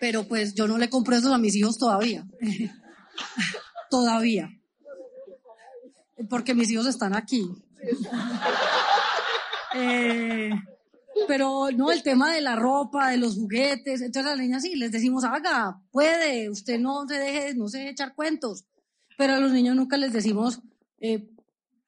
[0.00, 2.26] Pero pues yo no le compro eso a mis hijos todavía.
[3.90, 4.50] todavía.
[6.28, 7.48] Porque mis hijos están aquí.
[9.74, 10.50] Eh,
[11.26, 14.90] pero no, el tema de la ropa, de los juguetes, entonces las niñas sí, les
[14.90, 18.64] decimos, haga, puede, usted no se deje, no se deje echar cuentos.
[19.16, 20.60] Pero a los niños nunca les decimos,
[21.00, 21.28] eh,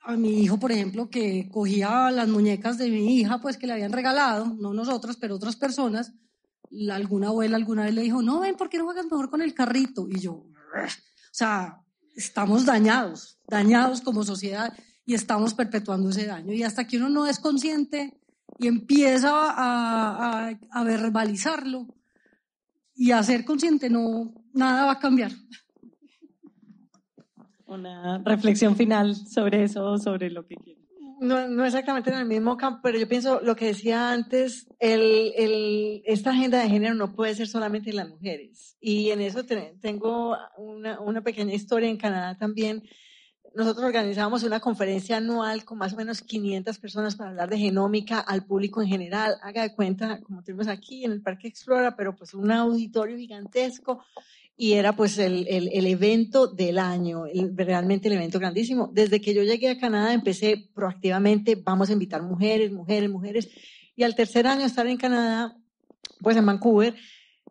[0.03, 3.75] a mi hijo, por ejemplo, que cogía las muñecas de mi hija, pues que le
[3.75, 6.13] habían regalado, no nosotros, pero otras personas,
[6.91, 9.55] alguna abuela alguna vez le dijo, no, ven, ¿por qué no juegas mejor con el
[9.55, 10.09] carrito?
[10.09, 10.47] Y yo, o
[11.33, 11.83] sea,
[12.15, 14.73] estamos dañados, dañados como sociedad
[15.05, 16.53] y estamos perpetuando ese daño.
[16.53, 18.21] Y hasta que uno no es consciente
[18.59, 21.87] y empieza a, a, a verbalizarlo
[22.95, 25.33] y a ser consciente, no, nada va a cambiar.
[27.67, 30.80] Una reflexión final sobre eso, sobre lo que quiero
[31.21, 35.33] no, no exactamente en el mismo campo, pero yo pienso lo que decía antes, el,
[35.37, 38.79] el, esta agenda de género no puede ser solamente en las mujeres.
[38.81, 42.89] Y en eso tengo una, una pequeña historia en Canadá también.
[43.55, 48.21] Nosotros organizábamos una conferencia anual con más o menos 500 personas para hablar de genómica
[48.21, 49.35] al público en general.
[49.43, 54.03] Haga de cuenta, como tenemos aquí en el Parque Explora, pero pues un auditorio gigantesco
[54.61, 58.91] y era pues el, el, evento del año, realmente el evento grandísimo.
[58.93, 63.49] Desde que yo llegué a Canadá empecé proactivamente, vamos a invitar mujeres, mujeres, mujeres,
[63.97, 65.57] y al tercer año estar en Canadá,
[66.21, 66.95] pues en Vancouver,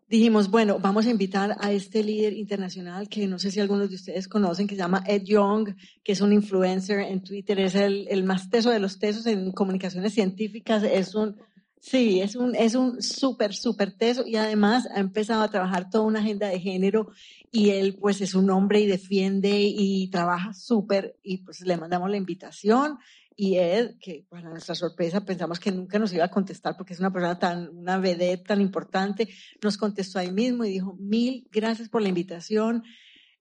[0.08, 3.96] dijimos, bueno, vamos a invitar a este líder internacional que no sé si algunos de
[3.96, 8.08] ustedes conocen, que se llama Ed Young, que es un influencer en Twitter, es el,
[8.12, 11.38] el más teso de los tesos en comunicaciones científicas, es un
[11.82, 16.04] Sí, es un, es un súper, súper teso y además ha empezado a trabajar toda
[16.04, 17.08] una agenda de género
[17.52, 22.10] y él pues es un hombre y defiende y trabaja súper y pues le mandamos
[22.10, 23.00] la invitación
[23.34, 27.00] y él, que para nuestra sorpresa pensamos que nunca nos iba a contestar porque es
[27.00, 29.30] una persona tan, una vedette tan importante,
[29.64, 32.84] nos contestó ahí mismo y dijo mil gracias por la invitación.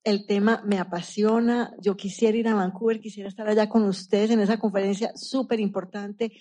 [0.05, 1.73] El tema me apasiona.
[1.81, 6.33] Yo quisiera ir a Vancouver, quisiera estar allá con ustedes en esa conferencia súper importante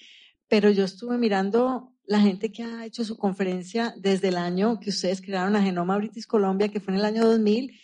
[0.47, 4.91] pero yo estuve mirando la gente que ha hecho su conferencia desde el año que
[4.91, 7.77] ustedes crearon a Genoma British Colombia, que fue en el año 2000,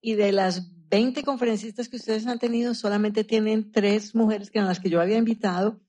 [0.00, 4.68] y de las 20 conferencistas que ustedes han tenido, solamente tienen tres mujeres que eran
[4.68, 5.80] las que yo había invitado.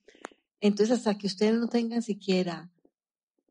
[0.61, 2.69] Entonces, hasta que ustedes no tengan siquiera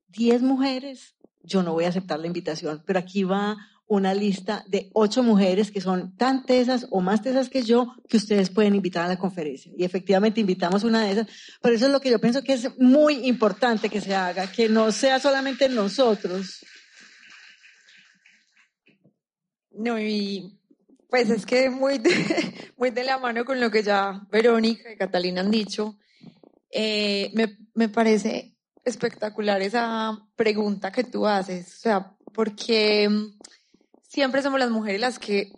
[0.09, 2.83] 10 mujeres, yo no voy a aceptar la invitación.
[2.87, 3.57] Pero aquí va
[3.89, 8.19] una lista de ocho mujeres que son tan tesas o más tesas que yo que
[8.19, 9.73] ustedes pueden invitar a la conferencia.
[9.77, 11.27] Y efectivamente invitamos una de esas.
[11.61, 14.69] Por eso es lo que yo pienso que es muy importante que se haga, que
[14.69, 16.65] no sea solamente nosotros.
[19.71, 20.59] No, y
[21.09, 22.11] pues es que muy de,
[22.77, 25.99] muy de la mano con lo que ya Verónica y Catalina han dicho,
[26.71, 31.75] eh, me, me parece espectacular esa pregunta que tú haces.
[31.77, 33.09] O sea, porque
[34.09, 35.53] siempre somos las mujeres las que,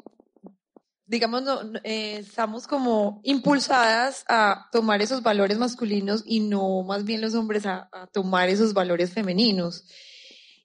[1.07, 1.43] digamos,
[1.85, 7.65] eh, estamos como impulsadas a tomar esos valores masculinos y no más bien los hombres
[7.65, 9.85] a, a tomar esos valores femeninos.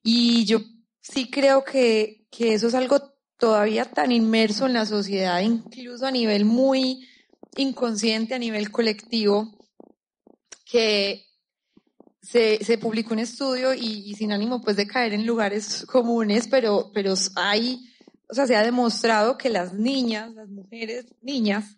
[0.04, 0.60] Y yo
[1.02, 6.12] sí creo que, que eso es algo todavía tan inmerso en la sociedad, incluso a
[6.12, 7.08] nivel muy
[7.56, 9.58] inconsciente, a nivel colectivo,
[10.66, 11.26] que
[12.26, 16.92] se, se publicó un estudio y, sin ánimo pues de caer en lugares comunes, pero,
[16.94, 17.88] pero hay,
[18.30, 21.78] o sea, se ha demostrado que las niñas, las mujeres, niñas,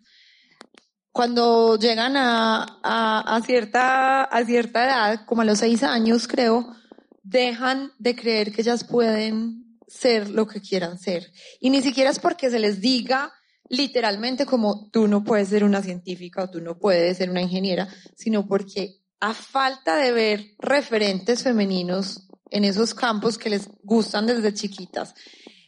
[1.12, 6.74] cuando llegan a, a, cierta, a cierta edad, como a los seis años creo,
[7.22, 11.30] dejan de creer que ellas pueden ser lo que quieran ser.
[11.60, 13.32] Y ni siquiera es porque se les diga
[13.68, 17.88] literalmente como tú no puedes ser una científica o tú no puedes ser una ingeniera,
[18.16, 24.54] sino porque a falta de ver referentes femeninos en esos campos que les gustan desde
[24.54, 25.14] chiquitas.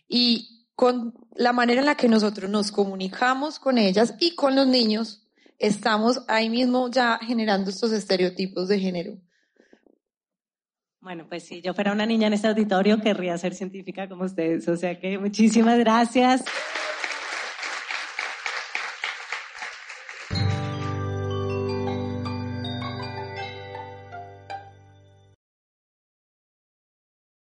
[0.09, 4.67] Y con la manera en la que nosotros nos comunicamos con ellas y con los
[4.67, 5.29] niños,
[5.59, 9.19] estamos ahí mismo ya generando estos estereotipos de género.
[11.01, 14.69] Bueno, pues si yo fuera una niña en este auditorio, querría ser científica como ustedes.
[14.69, 16.45] O sea que muchísimas gracias.